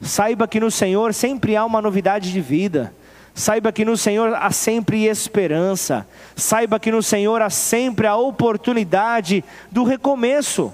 [0.00, 2.94] Saiba que no Senhor sempre há uma novidade de vida.
[3.34, 6.06] Saiba que no Senhor há sempre esperança.
[6.36, 10.72] Saiba que no Senhor há sempre a oportunidade do recomeço.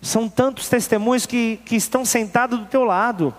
[0.00, 3.34] São tantos testemunhos que, que estão sentados do teu lado.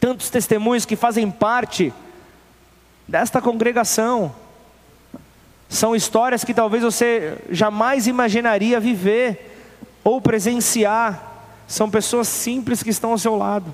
[0.00, 1.92] Tantos testemunhos que fazem parte
[3.06, 4.34] desta congregação.
[5.68, 11.44] São histórias que talvez você jamais imaginaria viver ou presenciar.
[11.68, 13.72] São pessoas simples que estão ao seu lado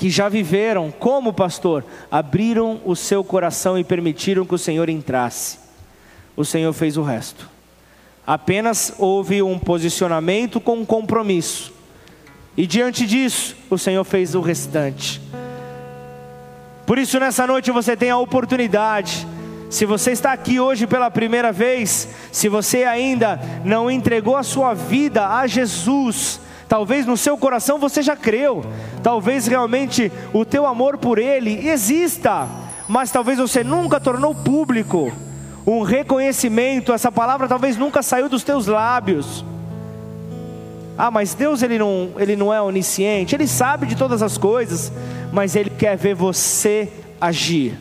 [0.00, 5.58] que já viveram, como pastor, abriram o seu coração e permitiram que o Senhor entrasse.
[6.34, 7.46] O Senhor fez o resto.
[8.26, 11.70] Apenas houve um posicionamento com um compromisso.
[12.60, 15.18] E diante disso, o Senhor fez o restante.
[16.84, 19.26] Por isso, nessa noite você tem a oportunidade.
[19.70, 24.74] Se você está aqui hoje pela primeira vez, se você ainda não entregou a sua
[24.74, 26.38] vida a Jesus,
[26.68, 28.62] Talvez no seu coração você já creu.
[29.02, 32.46] Talvez realmente o teu amor por Ele exista,
[32.86, 35.10] mas talvez você nunca tornou público
[35.66, 36.92] um reconhecimento.
[36.92, 39.44] Essa palavra talvez nunca saiu dos teus lábios.
[41.02, 44.92] Ah, mas Deus ele não, ele não é onisciente, ele sabe de todas as coisas,
[45.32, 47.72] mas ele quer ver você agir.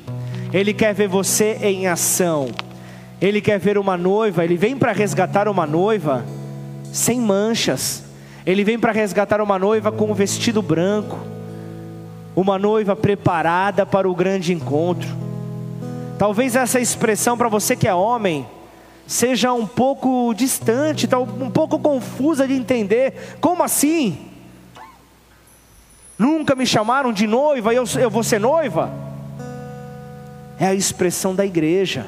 [0.53, 2.47] Ele quer ver você em ação.
[3.19, 6.23] Ele quer ver uma noiva, ele vem para resgatar uma noiva
[6.93, 8.05] sem manchas.
[8.45, 11.19] Ele vem para resgatar uma noiva com um vestido branco.
[12.33, 15.09] Uma noiva preparada para o grande encontro.
[16.17, 18.47] Talvez essa expressão para você que é homem,
[19.09, 21.09] seja um pouco distante,
[21.41, 23.37] um pouco confusa de entender.
[23.41, 24.19] Como assim?
[26.15, 28.93] Nunca me chamaram de noiva e eu, eu vou ser noiva?
[30.59, 32.05] É a expressão da igreja.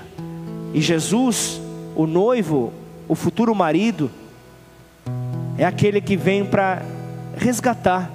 [0.75, 1.59] E Jesus,
[1.95, 2.71] o noivo,
[3.07, 4.11] o futuro marido,
[5.57, 6.83] é aquele que vem para
[7.35, 8.11] resgatar.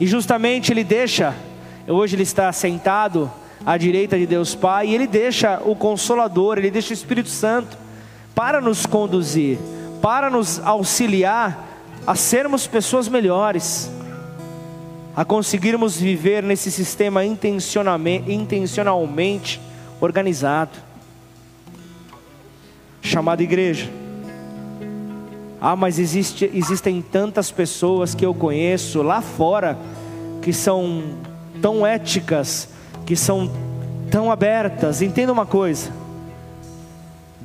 [0.00, 1.32] E justamente ele deixa,
[1.86, 3.30] hoje ele está sentado
[3.66, 7.76] à direita de Deus Pai, e Ele deixa o Consolador, Ele deixa o Espírito Santo
[8.32, 9.58] para nos conduzir,
[10.00, 11.66] para nos auxiliar
[12.06, 13.90] a sermos pessoas melhores,
[15.16, 19.60] a conseguirmos viver nesse sistema intencionalmente
[20.00, 20.78] organizado,
[23.02, 23.90] chamado igreja.
[25.60, 29.76] Ah, mas existe, existem tantas pessoas que eu conheço lá fora
[30.42, 31.02] que são
[31.60, 32.68] tão éticas,
[33.06, 33.50] que são
[34.10, 35.00] tão abertas.
[35.00, 35.90] Entenda uma coisa: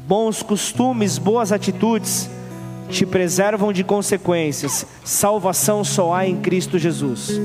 [0.07, 2.29] bons costumes, boas atitudes
[2.89, 4.85] te preservam de consequências.
[5.05, 7.39] Salvação só há em Cristo Jesus.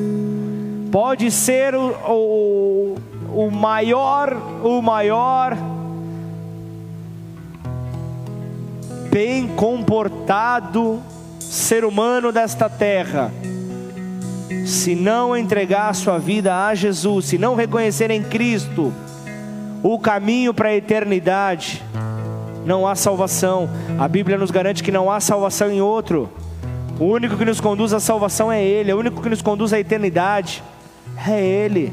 [0.90, 2.96] Pode ser o, o,
[3.46, 5.56] o maior, o maior
[9.10, 11.00] bem comportado
[11.38, 13.32] ser humano desta terra
[14.64, 18.92] se não entregar sua vida a Jesus, se não reconhecer em Cristo
[19.82, 21.82] o caminho para a eternidade,
[22.64, 23.68] não há salvação.
[23.98, 26.28] A Bíblia nos garante que não há salvação em outro.
[26.98, 29.78] O único que nos conduz à salvação é Ele, o único que nos conduz à
[29.78, 30.62] eternidade
[31.26, 31.92] é Ele.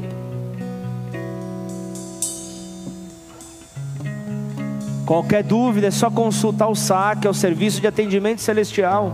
[5.06, 9.12] Qualquer dúvida é só consultar o SAC, é o Serviço de Atendimento Celestial.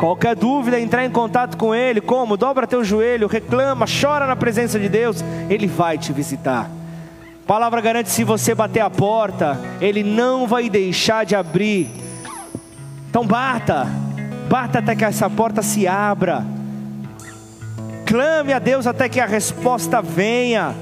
[0.00, 2.34] Qualquer dúvida, entrar em contato com Ele, como?
[2.34, 6.70] Dobra teu joelho, reclama, chora na presença de Deus, Ele vai te visitar.
[7.46, 11.90] palavra garante: se você bater a porta, Ele não vai deixar de abrir.
[13.10, 13.86] Então bata,
[14.48, 16.46] bata até que essa porta se abra.
[18.06, 20.74] Clame a Deus até que a resposta venha,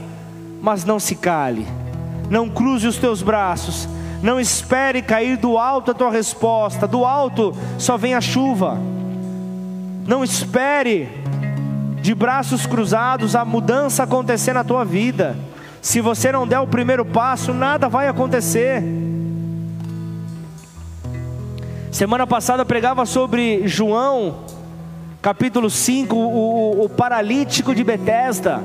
[0.62, 1.66] mas não se cale,
[2.30, 3.88] não cruze os teus braços,
[4.22, 8.87] não espere cair do alto a tua resposta, do alto só vem a chuva.
[10.08, 11.06] Não espere
[12.00, 15.36] de braços cruzados a mudança acontecer na tua vida.
[15.82, 18.82] Se você não der o primeiro passo, nada vai acontecer.
[21.92, 24.44] Semana passada pregava sobre João,
[25.20, 28.62] capítulo 5, o, o paralítico de Betesda.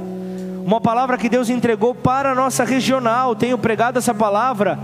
[0.66, 3.36] Uma palavra que Deus entregou para a nossa regional.
[3.36, 4.80] Tenho pregado essa palavra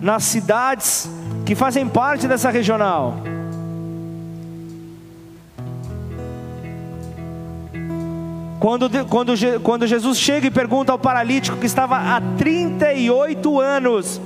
[0.00, 1.10] nas cidades
[1.44, 3.16] que fazem parte dessa regional.
[8.58, 9.32] Quando, quando,
[9.62, 14.20] quando Jesus chega e pergunta ao paralítico que estava há 38 anos,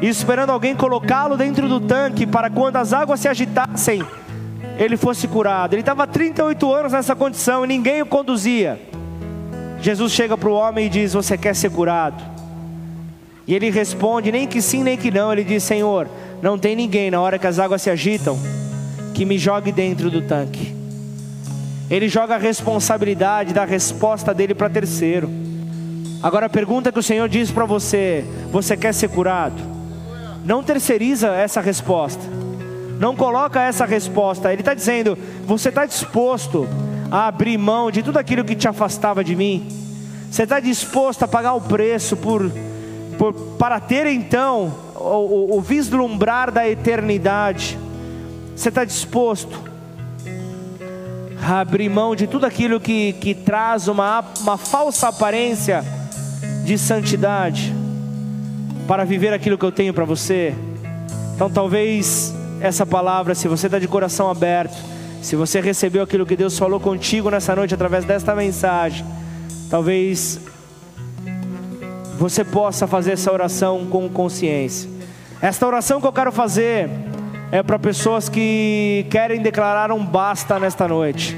[0.00, 4.02] esperando alguém colocá-lo dentro do tanque para quando as águas se agitassem,
[4.78, 5.74] ele fosse curado.
[5.74, 8.80] Ele estava há 38 anos nessa condição e ninguém o conduzia.
[9.80, 12.22] Jesus chega para o homem e diz: Você quer ser curado?
[13.46, 15.32] E ele responde: Nem que sim, nem que não.
[15.32, 16.08] Ele diz: Senhor,
[16.40, 18.38] não tem ninguém na hora que as águas se agitam
[19.14, 20.77] que me jogue dentro do tanque.
[21.90, 25.30] Ele joga a responsabilidade da resposta dele para terceiro.
[26.22, 29.62] Agora a pergunta que o Senhor diz para você: você quer ser curado?
[30.44, 32.22] Não terceiriza essa resposta.
[32.98, 34.52] Não coloca essa resposta.
[34.52, 35.16] Ele está dizendo:
[35.46, 36.68] você está disposto
[37.10, 39.66] a abrir mão de tudo aquilo que te afastava de mim?
[40.30, 42.52] Você está disposto a pagar o preço por,
[43.16, 47.78] por para ter então o, o, o vislumbrar da eternidade?
[48.54, 49.68] Você está disposto
[51.42, 55.84] abrir mão de tudo aquilo que, que traz uma, uma falsa aparência
[56.64, 57.74] de santidade,
[58.86, 60.54] para viver aquilo que eu tenho para você.
[61.34, 64.76] Então, talvez essa palavra, se você está de coração aberto,
[65.22, 69.04] se você recebeu aquilo que Deus falou contigo nessa noite através desta mensagem,
[69.70, 70.40] talvez
[72.18, 74.90] você possa fazer essa oração com consciência.
[75.40, 76.90] Esta oração que eu quero fazer
[77.50, 81.36] é para pessoas que querem declarar um basta nesta noite.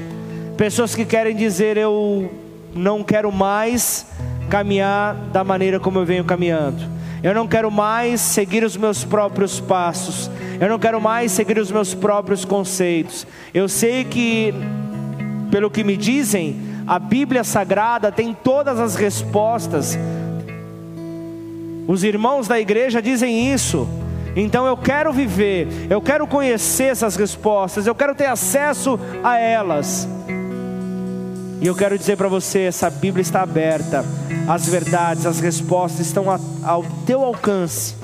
[0.57, 2.29] Pessoas que querem dizer eu
[2.75, 4.05] não quero mais
[4.49, 6.83] caminhar da maneira como eu venho caminhando.
[7.23, 10.29] Eu não quero mais seguir os meus próprios passos.
[10.59, 13.25] Eu não quero mais seguir os meus próprios conceitos.
[13.53, 14.53] Eu sei que,
[15.49, 19.97] pelo que me dizem, a Bíblia Sagrada tem todas as respostas.
[21.87, 23.87] Os irmãos da igreja dizem isso.
[24.35, 30.07] Então eu quero viver, eu quero conhecer essas respostas, eu quero ter acesso a elas.
[31.61, 34.05] E eu quero dizer para você: essa Bíblia está aberta,
[34.47, 36.25] as verdades, as respostas estão
[36.63, 37.95] ao teu alcance.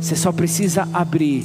[0.00, 1.44] Você só precisa abrir.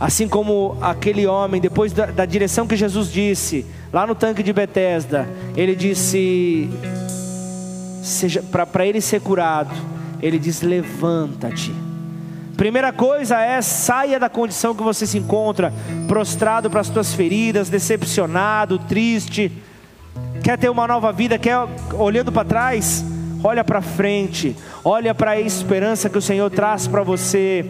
[0.00, 4.52] Assim como aquele homem, depois da, da direção que Jesus disse, lá no tanque de
[4.52, 6.68] Betesda, ele disse:
[8.50, 9.72] para ele ser curado,
[10.22, 11.74] ele diz: levanta-te.
[12.56, 15.72] Primeira coisa é saia da condição que você se encontra,
[16.06, 19.50] prostrado para as suas feridas, decepcionado, triste.
[20.44, 21.56] Quer ter uma nova vida, quer
[21.94, 23.04] olhando para trás,
[23.42, 27.64] olha para frente, olha para a esperança que o Senhor traz para você.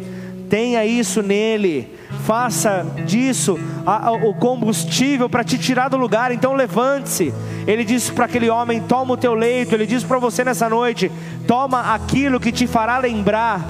[0.51, 1.89] Tenha isso nele,
[2.27, 6.31] faça disso a, a, o combustível para te tirar do lugar.
[6.31, 7.33] Então levante-se.
[7.67, 9.75] Ele disse para aquele homem: toma o teu leito.
[9.75, 11.11] Ele diz para você nessa noite:
[11.47, 13.65] toma aquilo que te fará lembrar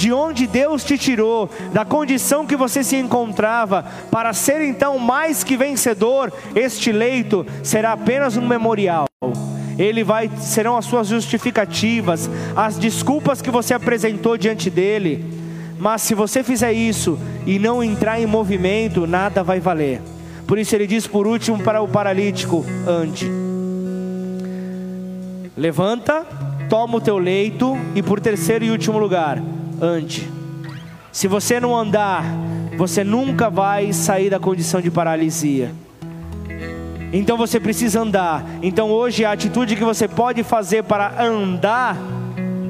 [0.00, 5.44] de onde Deus te tirou, da condição que você se encontrava, para ser então mais
[5.44, 9.04] que vencedor, este leito será apenas um memorial.
[9.78, 15.22] Ele vai serão as suas justificativas, as desculpas que você apresentou diante dele.
[15.78, 20.00] Mas se você fizer isso e não entrar em movimento, nada vai valer.
[20.46, 23.30] Por isso ele diz por último para o paralítico: ande.
[25.56, 26.26] Levanta,
[26.70, 29.42] toma o teu leito e por terceiro e último lugar,
[29.82, 30.30] ande.
[31.10, 32.24] Se você não andar,
[32.78, 35.72] você nunca vai sair da condição de paralisia.
[37.12, 38.46] Então você precisa andar.
[38.62, 41.96] Então hoje a atitude que você pode fazer para andar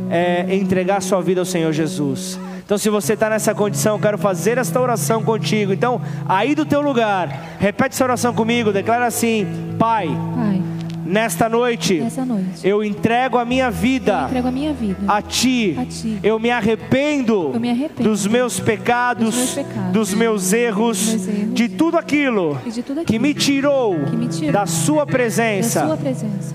[0.09, 2.41] é entregar sua vida ao Senhor Jesus.
[2.65, 5.73] Então, se você está nessa condição, eu quero fazer esta oração contigo.
[5.73, 9.45] Então, aí do teu lugar, repete essa oração comigo, declara assim:
[9.77, 10.63] Pai, Pai
[11.11, 15.77] Nesta noite, noite, eu entrego a minha vida, a, minha vida a, ti.
[15.77, 16.21] a, ti.
[16.23, 21.07] Eu me arrependo, eu me arrependo dos, meus pecados, dos meus, pecados, dos meus erros,
[21.07, 24.53] dos meus erros de, tudo aquilo, de tudo aquilo que me tirou, que me tirou
[24.53, 26.55] da, sua presença, da sua presença.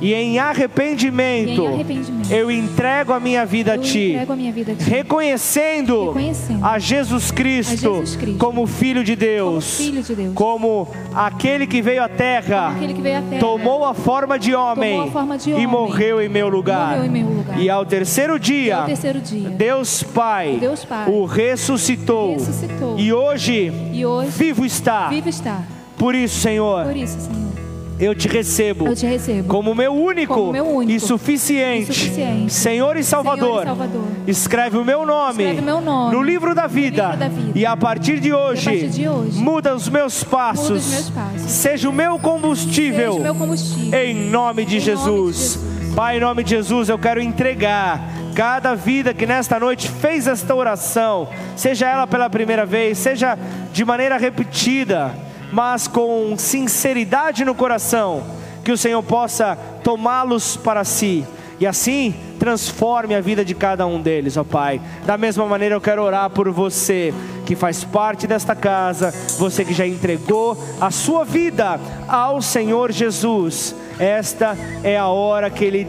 [0.00, 4.72] E em arrependimento, e em arrependimento eu entrego a minha vida a ti, a vida
[4.72, 10.02] a ti reconhecendo, reconhecendo a, Jesus Cristo, a Jesus Cristo como filho de Deus, como,
[10.02, 14.54] de Deus, como aquele que veio à terra, veio à terra tomou a forma de
[14.54, 17.02] homem, forma de e, homem morreu em meu lugar.
[17.04, 17.58] Em meu lugar.
[17.58, 22.98] E ao terceiro dia, terceiro dia Deus, Pai, Deus Pai o ressuscitou, ressuscitou.
[22.98, 25.08] E, hoje, e hoje vivo está.
[25.08, 25.62] Vivo está.
[25.96, 26.84] Por isso, Senhor.
[26.84, 27.55] Por isso, Senhor
[27.98, 31.94] eu te recebo, eu te recebo como, meu único, como meu único e, suficiente, e
[31.94, 34.04] suficiente Senhor, e Salvador, Senhor e Salvador.
[34.26, 37.52] Escreve, o meu nome, Escreve meu nome no livro da vida, livro da vida.
[37.54, 41.50] E, a partir de hoje, partir de hoje muda os meus passos, os meus passos.
[41.50, 44.76] Seja, o meu combustível, o meu combustível, em nome de, em.
[44.76, 45.58] Nome de Jesus.
[45.94, 48.00] Pai, em nome de Jesus, eu quero entregar
[48.34, 51.26] cada vida que nesta noite fez esta oração,
[51.56, 53.38] seja ela pela primeira vez, seja
[53.72, 55.14] de maneira repetida,
[55.56, 58.22] mas com sinceridade no coração
[58.62, 61.24] que o Senhor possa tomá-los para si
[61.58, 64.78] e assim transforme a vida de cada um deles, ó Pai.
[65.06, 67.14] Da mesma maneira eu quero orar por você
[67.46, 73.74] que faz parte desta casa, você que já entregou a sua vida ao Senhor Jesus.
[73.98, 74.54] Esta
[74.84, 75.86] é a hora que ele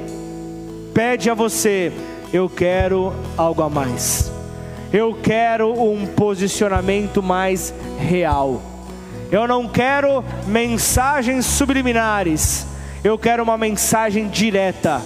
[0.93, 1.91] pede a você:
[2.31, 4.31] eu quero algo a mais.
[4.93, 8.76] Eu quero um posicionamento mais real.
[9.31, 12.65] Eu não quero mensagens subliminares.
[13.03, 15.01] Eu quero uma mensagem direta,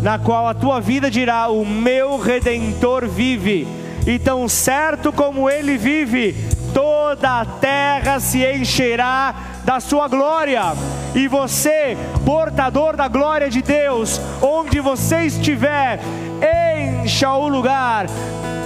[0.00, 3.66] na qual a tua vida dirá: O meu redentor vive,
[4.06, 6.34] e tão certo como ele vive,
[6.72, 9.34] toda a terra se encherá
[9.64, 10.62] da sua glória.
[11.14, 16.00] E você, portador da glória de Deus, onde você estiver,
[17.00, 18.06] encha o lugar,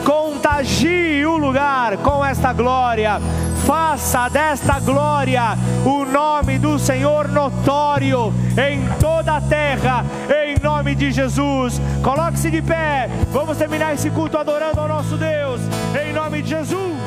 [0.04, 3.20] contagie o lugar com esta glória
[3.66, 10.04] faça desta glória o nome do Senhor notório em toda a terra,
[10.44, 11.80] em nome de Jesus.
[12.02, 15.60] Coloque-se de pé, vamos terminar esse culto adorando ao nosso Deus,
[16.00, 16.98] em nome de Jesus.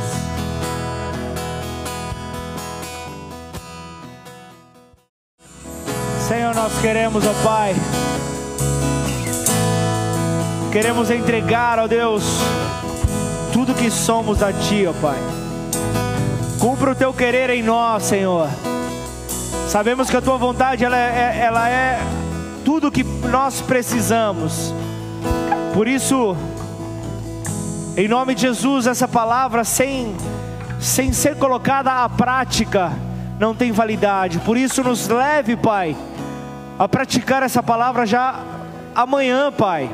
[6.28, 7.76] Senhor, nós queremos, ó Pai,
[10.72, 12.24] queremos entregar, ó Deus,
[13.52, 15.41] tudo que somos a Ti, ó Pai.
[16.62, 18.48] Cumpra o Teu querer em nós, Senhor.
[19.68, 22.00] Sabemos que a Tua vontade ela é, ela é
[22.64, 24.72] tudo que nós precisamos.
[25.74, 26.38] Por isso,
[27.98, 30.16] em nome de Jesus, essa palavra sem,
[30.80, 32.92] sem ser colocada à prática
[33.40, 34.38] não tem validade.
[34.38, 35.98] Por isso, nos leve, Pai,
[36.78, 38.40] a praticar essa palavra já
[38.94, 39.90] amanhã, Pai.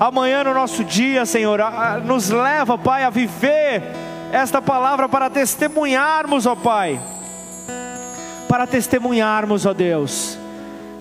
[0.00, 1.60] Amanhã no nosso dia, Senhor,
[2.04, 7.00] nos leva, Pai, a viver esta palavra para testemunharmos, ó Pai.
[8.48, 10.38] Para testemunharmos, ó Deus,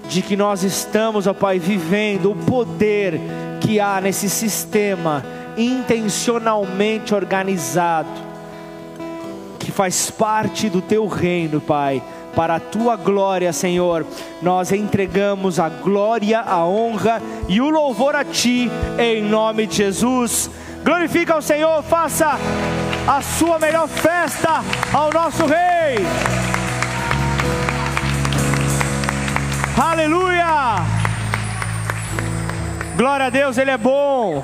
[0.08, 3.20] de que nós estamos, ó Pai, vivendo o poder
[3.62, 5.24] que há nesse sistema
[5.58, 8.10] intencionalmente organizado,
[9.60, 12.02] que faz parte do teu reino, Pai
[12.38, 14.06] para a tua glória, Senhor.
[14.44, 18.70] Nós entregamos a glória, a honra e o louvor a ti,
[19.00, 20.48] em nome de Jesus.
[20.84, 22.38] Glorifica o Senhor, faça
[23.08, 24.64] a sua melhor festa
[24.94, 26.06] ao nosso Rei.
[29.80, 30.46] Aleluia!
[32.96, 34.44] Glória a Deus, Ele é bom.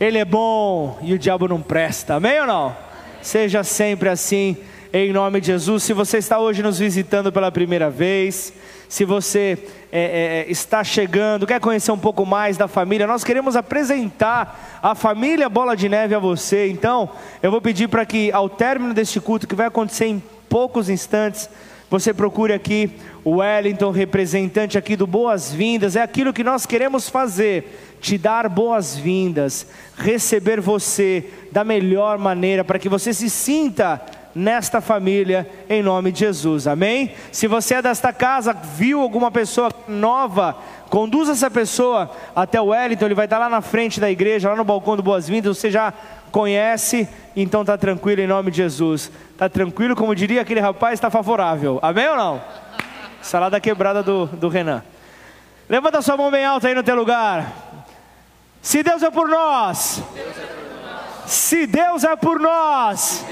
[0.00, 2.14] Ele é bom e o diabo não presta.
[2.14, 2.76] Amém ou não?
[3.20, 4.56] Seja sempre assim
[4.92, 5.82] em nome de Jesus.
[5.82, 8.52] Se você está hoje nos visitando pela primeira vez,
[8.88, 9.58] se você
[9.92, 14.94] é, é, está chegando, quer conhecer um pouco mais da família, nós queremos apresentar a
[14.94, 16.68] família Bola de Neve a você.
[16.68, 17.10] Então,
[17.42, 21.48] eu vou pedir para que, ao término deste culto, que vai acontecer em poucos instantes,
[21.90, 22.92] você procure aqui
[23.24, 25.96] o Wellington, representante aqui do Boas-Vindas.
[25.96, 29.66] É aquilo que nós queremos fazer: te dar boas-vindas,
[29.96, 34.00] receber você da melhor maneira, para que você se sinta
[34.34, 37.12] nesta família, em nome de Jesus, amém?
[37.32, 40.56] Se você é desta casa, viu alguma pessoa nova,
[40.88, 44.56] conduza essa pessoa até o Wellington, ele vai estar lá na frente da igreja, lá
[44.56, 45.92] no balcão do Boas-Vindas, você já
[46.30, 49.10] conhece, então está tranquilo em nome de Jesus.
[49.32, 52.42] Está tranquilo, como diria aquele rapaz, está favorável, amém ou não?
[53.22, 54.82] Salada quebrada do, do Renan.
[55.68, 57.52] Levanta sua mão bem alta aí no teu lugar.
[58.62, 60.02] Se Deus é por nós.
[61.26, 63.24] Se Deus é por nós.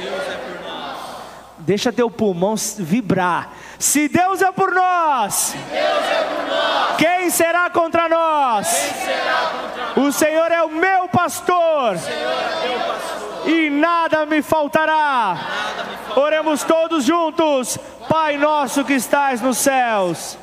[1.69, 3.53] Deixa teu pulmão vibrar.
[3.79, 8.67] Se Deus é por nós, é por nós quem será contra nós?
[8.67, 11.97] será contra o Senhor é o meu pastor.
[11.97, 13.51] é pastor.
[13.51, 15.35] E nada me faltará.
[15.35, 16.23] Nada me faltará.
[16.23, 17.77] Oremos todos juntos.
[18.09, 20.39] Pai nosso que estás nos céus.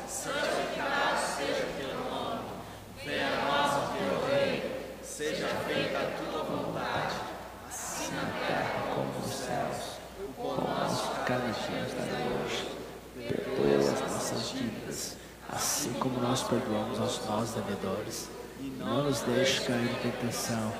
[15.86, 18.28] assim como nós perdoamos aos nossos devedores.
[18.60, 20.72] E não nos deixe cair em tentação,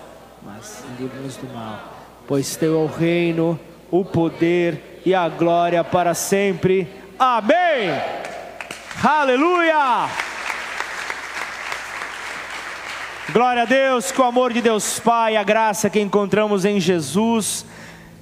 [0.43, 1.81] mas livre-nos do mal.
[2.29, 3.59] Pois teu é o reino,
[3.91, 6.89] o poder e a glória para sempre.
[7.19, 7.91] Amém.
[9.03, 10.09] Aleluia.
[13.33, 17.67] Glória a Deus, com o amor de Deus Pai, a graça que encontramos em Jesus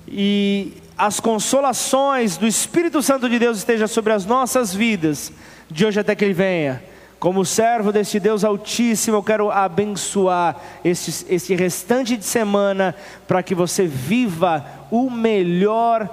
[0.09, 5.31] e as consolações do Espírito Santo de Deus estejam sobre as nossas vidas,
[5.71, 6.94] de hoje até que Ele venha.
[7.25, 12.95] Como servo deste Deus Altíssimo, eu quero abençoar este, este restante de semana
[13.27, 16.07] para que você viva o melhor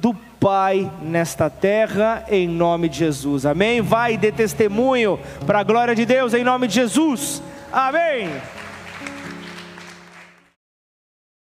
[0.00, 3.44] do Pai nesta terra, em nome de Jesus.
[3.44, 3.80] Amém?
[3.80, 7.42] Vai de testemunho para a glória de Deus, em nome de Jesus.
[7.72, 8.30] Amém.